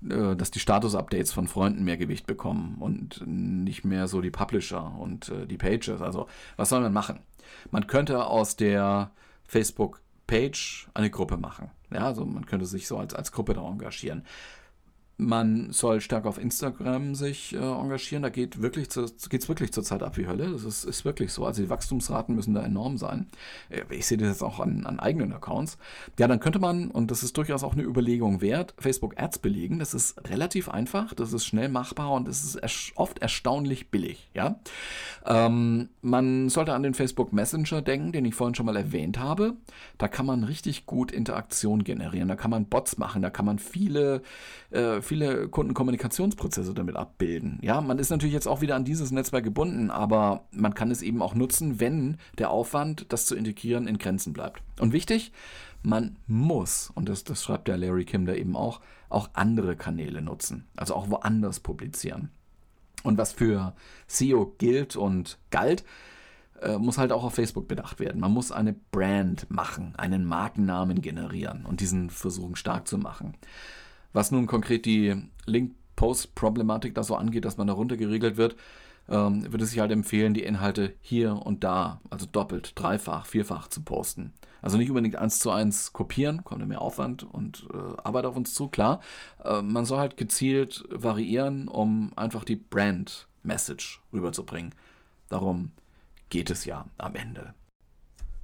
dass 0.00 0.50
die 0.50 0.60
Status-Updates 0.60 1.32
von 1.32 1.48
Freunden 1.48 1.84
mehr 1.84 1.96
Gewicht 1.96 2.26
bekommen 2.26 2.76
und 2.80 3.22
nicht 3.26 3.84
mehr 3.84 4.08
so 4.08 4.20
die 4.20 4.30
Publisher 4.30 4.94
und 4.98 5.28
äh, 5.30 5.46
die 5.46 5.56
Pages. 5.56 6.00
Also, 6.00 6.28
was 6.56 6.68
soll 6.68 6.80
man 6.80 6.92
machen? 6.92 7.20
Man 7.70 7.86
könnte 7.86 8.26
aus 8.26 8.56
der 8.56 9.10
Facebook 9.44 10.00
Page 10.26 10.88
eine 10.94 11.10
Gruppe 11.10 11.36
machen. 11.36 11.70
Ja, 11.90 12.00
also 12.00 12.24
man 12.24 12.46
könnte 12.46 12.66
sich 12.66 12.86
so 12.86 12.98
als, 12.98 13.14
als 13.14 13.32
Gruppe 13.32 13.54
da 13.54 13.66
engagieren. 13.66 14.24
Man 15.20 15.72
soll 15.72 16.00
stärker 16.00 16.28
auf 16.28 16.38
Instagram 16.38 17.16
sich 17.16 17.52
äh, 17.52 17.58
engagieren. 17.58 18.22
Da 18.22 18.28
geht 18.28 18.62
wirklich 18.62 18.88
zu, 18.88 19.04
geht's 19.28 19.48
wirklich 19.48 19.72
zurzeit 19.72 20.04
ab 20.04 20.16
wie 20.16 20.28
Hölle. 20.28 20.52
Das 20.52 20.62
ist, 20.62 20.84
ist 20.84 21.04
wirklich 21.04 21.32
so. 21.32 21.44
Also 21.44 21.60
die 21.60 21.68
Wachstumsraten 21.68 22.36
müssen 22.36 22.54
da 22.54 22.62
enorm 22.62 22.98
sein. 22.98 23.26
Äh, 23.68 23.82
ich 23.90 24.06
sehe 24.06 24.16
das 24.16 24.28
jetzt 24.28 24.42
auch 24.42 24.60
an, 24.60 24.86
an 24.86 25.00
eigenen 25.00 25.32
Accounts. 25.32 25.76
Ja, 26.20 26.28
dann 26.28 26.38
könnte 26.38 26.60
man, 26.60 26.92
und 26.92 27.10
das 27.10 27.24
ist 27.24 27.36
durchaus 27.36 27.64
auch 27.64 27.72
eine 27.72 27.82
Überlegung 27.82 28.40
wert, 28.40 28.74
Facebook 28.78 29.20
Ads 29.20 29.40
belegen. 29.40 29.80
Das 29.80 29.92
ist 29.92 30.16
relativ 30.28 30.68
einfach, 30.68 31.14
das 31.14 31.32
ist 31.32 31.44
schnell 31.44 31.68
machbar 31.68 32.12
und 32.12 32.28
es 32.28 32.54
ist 32.54 32.92
oft 32.94 33.18
erstaunlich 33.18 33.90
billig. 33.90 34.30
Ja? 34.34 34.60
Ähm, 35.26 35.88
man 36.00 36.48
sollte 36.48 36.74
an 36.74 36.84
den 36.84 36.94
Facebook 36.94 37.32
Messenger 37.32 37.82
denken, 37.82 38.12
den 38.12 38.24
ich 38.24 38.36
vorhin 38.36 38.54
schon 38.54 38.66
mal 38.66 38.76
erwähnt 38.76 39.18
habe. 39.18 39.56
Da 39.98 40.06
kann 40.06 40.26
man 40.26 40.44
richtig 40.44 40.86
gut 40.86 41.10
Interaktion 41.10 41.82
generieren. 41.82 42.28
Da 42.28 42.36
kann 42.36 42.52
man 42.52 42.66
Bots 42.66 42.98
machen. 42.98 43.20
Da 43.20 43.30
kann 43.30 43.44
man 43.44 43.58
viele 43.58 44.22
äh, 44.70 45.02
viele 45.08 45.48
Kundenkommunikationsprozesse 45.48 46.74
damit 46.74 46.96
abbilden. 46.96 47.58
Ja, 47.62 47.80
man 47.80 47.98
ist 47.98 48.10
natürlich 48.10 48.34
jetzt 48.34 48.46
auch 48.46 48.60
wieder 48.60 48.76
an 48.76 48.84
dieses 48.84 49.10
Netzwerk 49.10 49.44
gebunden, 49.44 49.90
aber 49.90 50.44
man 50.52 50.74
kann 50.74 50.90
es 50.90 51.02
eben 51.02 51.22
auch 51.22 51.34
nutzen, 51.34 51.80
wenn 51.80 52.18
der 52.36 52.50
Aufwand, 52.50 53.06
das 53.08 53.26
zu 53.26 53.34
integrieren, 53.34 53.88
in 53.88 53.98
Grenzen 53.98 54.32
bleibt. 54.32 54.62
Und 54.78 54.92
wichtig, 54.92 55.32
man 55.82 56.16
muss, 56.26 56.90
und 56.94 57.08
das, 57.08 57.24
das 57.24 57.42
schreibt 57.42 57.68
der 57.68 57.78
Larry 57.78 58.04
Kim 58.04 58.26
da 58.26 58.34
eben 58.34 58.56
auch, 58.56 58.80
auch 59.08 59.30
andere 59.32 59.76
Kanäle 59.76 60.22
nutzen, 60.22 60.66
also 60.76 60.94
auch 60.94 61.08
woanders 61.08 61.60
publizieren. 61.60 62.30
Und 63.02 63.16
was 63.16 63.32
für 63.32 63.74
SEO 64.06 64.54
gilt 64.58 64.96
und 64.96 65.38
galt, 65.50 65.84
äh, 66.60 66.78
muss 66.78 66.98
halt 66.98 67.12
auch 67.12 67.24
auf 67.24 67.34
Facebook 67.34 67.68
bedacht 67.68 68.00
werden. 68.00 68.20
Man 68.20 68.32
muss 68.32 68.52
eine 68.52 68.72
Brand 68.72 69.50
machen, 69.50 69.94
einen 69.96 70.24
Markennamen 70.24 71.00
generieren 71.00 71.64
und 71.64 71.80
diesen 71.80 72.10
versuchen 72.10 72.56
stark 72.56 72.88
zu 72.88 72.98
machen. 72.98 73.34
Was 74.12 74.30
nun 74.30 74.46
konkret 74.46 74.86
die 74.86 75.14
Link-Post-Problematik 75.46 76.94
da 76.94 77.02
so 77.02 77.14
angeht, 77.14 77.44
dass 77.44 77.56
man 77.56 77.66
darunter 77.66 77.96
geregelt 77.96 78.36
wird, 78.36 78.56
ähm, 79.08 79.50
würde 79.50 79.64
es 79.64 79.70
sich 79.70 79.80
halt 79.80 79.90
empfehlen, 79.90 80.34
die 80.34 80.42
Inhalte 80.42 80.94
hier 81.00 81.34
und 81.34 81.64
da, 81.64 82.00
also 82.10 82.26
doppelt, 82.26 82.72
dreifach, 82.74 83.26
vierfach 83.26 83.68
zu 83.68 83.82
posten. 83.82 84.32
Also 84.60 84.76
nicht 84.76 84.90
unbedingt 84.90 85.16
eins 85.16 85.38
zu 85.38 85.50
eins 85.50 85.92
kopieren, 85.92 86.44
kommt 86.44 86.66
mehr 86.66 86.82
Aufwand 86.82 87.22
und 87.22 87.66
äh, 87.72 88.00
Arbeit 88.02 88.26
auf 88.26 88.36
uns 88.36 88.54
zu, 88.54 88.68
klar. 88.68 89.00
Äh, 89.44 89.62
man 89.62 89.84
soll 89.84 89.98
halt 89.98 90.16
gezielt 90.16 90.84
variieren, 90.90 91.68
um 91.68 92.12
einfach 92.16 92.44
die 92.44 92.56
Brand-Message 92.56 94.02
rüberzubringen. 94.12 94.74
Darum 95.28 95.72
geht 96.28 96.50
es 96.50 96.64
ja 96.64 96.86
am 96.98 97.14
Ende. 97.14 97.54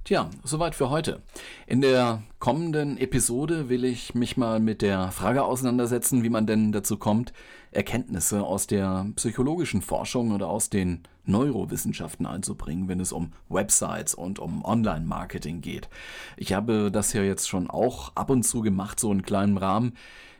Tja, 0.05 0.29
soweit 0.43 0.75
für 0.75 0.91
heute. 0.91 1.23
In 1.65 1.81
der 1.81 2.21
kommenden 2.37 2.99
Episode 2.99 3.69
will 3.69 3.83
ich 3.83 4.13
mich 4.13 4.37
mal 4.37 4.59
mit 4.59 4.83
der 4.83 5.09
Frage 5.09 5.43
auseinandersetzen, 5.43 6.21
wie 6.21 6.29
man 6.29 6.45
denn 6.45 6.71
dazu 6.71 6.97
kommt, 6.97 7.33
Erkenntnisse 7.71 8.43
aus 8.43 8.67
der 8.67 9.07
psychologischen 9.15 9.81
Forschung 9.81 10.31
oder 10.31 10.47
aus 10.47 10.69
den 10.69 11.07
Neurowissenschaften 11.23 12.27
einzubringen, 12.27 12.87
wenn 12.87 12.99
es 12.99 13.11
um 13.11 13.31
Websites 13.49 14.13
und 14.13 14.37
um 14.37 14.63
Online-Marketing 14.63 15.61
geht. 15.61 15.89
Ich 16.37 16.53
habe 16.53 16.91
das 16.91 17.13
ja 17.13 17.23
jetzt 17.23 17.49
schon 17.49 17.67
auch 17.67 18.11
ab 18.13 18.29
und 18.29 18.43
zu 18.43 18.61
gemacht, 18.61 18.99
so 18.99 19.11
in 19.11 19.23
kleinem 19.23 19.57
Rahmen 19.57 19.93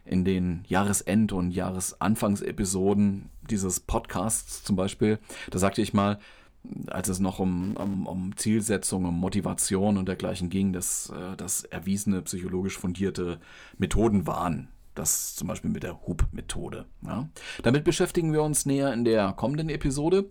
in 0.06 0.26
den 0.26 0.64
Jahresend- 0.68 1.34
und 1.34 1.50
Jahresanfangsepisoden 1.50 3.32
dieses 3.50 3.80
Podcasts 3.80 4.64
zum 4.64 4.76
Beispiel. 4.76 5.18
Da 5.50 5.58
sagte 5.58 5.82
ich 5.82 5.96
mal, 5.96 6.20
als 6.88 7.10
es 7.10 7.20
noch 7.20 7.40
um, 7.40 7.76
um, 7.78 8.08
um, 8.08 8.38
Zielsetzung, 8.38 9.06
um 9.06 9.20
Motivation 9.20 9.98
und 9.98 10.08
dergleichen 10.08 10.50
ging, 10.50 10.74
dass 10.74 11.10
äh, 11.10 11.36
das 11.38 11.64
erwiesene 11.64 12.22
psychologisch 12.22 12.78
fundierte 12.78 13.40
Methoden 13.78 14.28
waren. 14.28 14.70
Das 14.94 15.36
zum 15.36 15.48
Beispiel 15.48 15.72
mit 15.72 15.84
der 15.84 16.08
Hub-Methode. 16.08 16.86
Ja. 17.04 17.28
Damit 17.64 17.84
beschäftigen 17.84 18.32
wir 18.32 18.44
uns 18.44 18.66
näher 18.66 18.94
in 18.94 19.04
der 19.04 19.34
kommenden 19.34 19.70
Episode. 19.70 20.30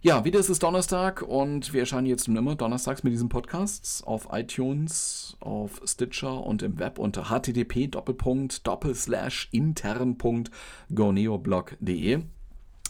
Ja, 0.00 0.24
wieder 0.24 0.38
ist 0.38 0.48
es 0.48 0.60
Donnerstag 0.60 1.22
und 1.22 1.72
wir 1.72 1.80
erscheinen 1.80 2.06
jetzt 2.06 2.28
nun 2.28 2.36
immer 2.36 2.54
donnerstags 2.54 3.02
mit 3.02 3.12
diesen 3.12 3.28
Podcasts 3.28 4.04
auf 4.04 4.28
iTunes, 4.30 5.36
auf 5.40 5.80
Stitcher 5.84 6.44
und 6.44 6.62
im 6.62 6.78
Web 6.78 7.00
unter 7.00 7.30
http 7.30 7.90
intern.goneoblog.de. 9.50 12.22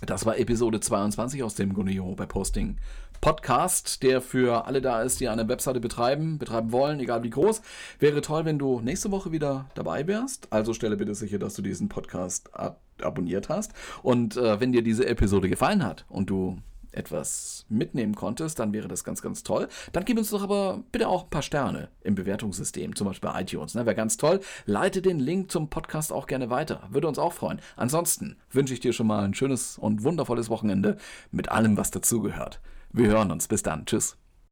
Das 0.07 0.25
war 0.25 0.39
Episode 0.39 0.79
22 0.79 1.43
aus 1.43 1.57
dem 1.57 1.75
Gunio 1.75 2.15
bei 2.15 2.25
Posting 2.25 2.77
Podcast, 3.21 4.05
der 4.05 4.21
für 4.21 4.67
alle 4.67 4.81
da 4.81 5.03
ist, 5.03 5.19
die 5.19 5.29
eine 5.29 5.49
Webseite 5.49 5.81
betreiben, 5.81 6.39
betreiben 6.39 6.71
wollen, 6.71 7.01
egal 7.01 7.25
wie 7.25 7.31
groß. 7.31 7.63
Wäre 7.99 8.21
toll, 8.21 8.45
wenn 8.45 8.61
du 8.61 8.81
nächste 8.81 9.11
Woche 9.11 9.33
wieder 9.33 9.69
dabei 9.75 10.07
wärst. 10.07 10.53
Also 10.53 10.73
stelle 10.73 10.97
bitte 10.97 11.17
sicher, 11.17 11.41
dass 11.41 11.55
du 11.55 11.63
diesen 11.63 11.89
Podcast 11.89 12.55
ab 12.55 12.81
abonniert 13.01 13.49
hast. 13.49 13.73
Und 14.03 14.37
äh, 14.37 14.59
wenn 14.59 14.73
dir 14.73 14.83
diese 14.83 15.07
Episode 15.07 15.49
gefallen 15.49 15.85
hat 15.85 16.05
und 16.09 16.31
du 16.31 16.59
etwas 16.99 17.65
mitnehmen 17.69 18.15
konntest, 18.15 18.59
dann 18.59 18.73
wäre 18.73 18.89
das 18.89 19.05
ganz, 19.05 19.23
ganz 19.23 19.43
toll. 19.43 19.69
Dann 19.93 20.05
gib 20.05 20.19
uns 20.19 20.31
doch 20.31 20.43
aber 20.43 20.83
bitte 20.93 21.09
auch 21.09 21.25
ein 21.25 21.31
paar 21.31 21.43
Sterne 21.43 21.89
im 22.03 22.15
Bewertungssystem, 22.15 22.97
zum 22.97 23.07
Beispiel 23.07 23.31
bei 23.31 23.41
iTunes. 23.41 23.75
Ne? 23.75 23.87
Wäre 23.87 23.97
ganz 23.97 24.17
toll. 24.17 24.41
Leite 24.67 25.01
den 25.01 25.19
Link 25.19 25.51
zum 25.51 25.71
Podcast 25.71 26.13
auch 26.13 26.27
gerne 26.27 26.51
weiter. 26.51 26.89
Würde 26.91 27.09
uns 27.09 27.19
auch 27.19 27.33
freuen. 27.33 27.61
Ansonsten 27.77 28.37
wünsche 28.51 28.75
ich 28.75 28.81
dir 28.81 28.93
schon 28.93 29.07
mal 29.07 29.25
ein 29.25 29.35
schönes 29.35 29.79
und 29.79 30.03
wundervolles 30.03 30.51
Wochenende 30.51 30.99
mit 31.31 31.51
allem, 31.51 31.77
was 31.77 31.91
dazugehört. 31.91 32.61
Wir 32.93 33.09
hören 33.09 33.31
uns. 33.31 33.49
Bis 33.49 33.63
dann. 33.63 33.87
Tschüss. 33.87 34.17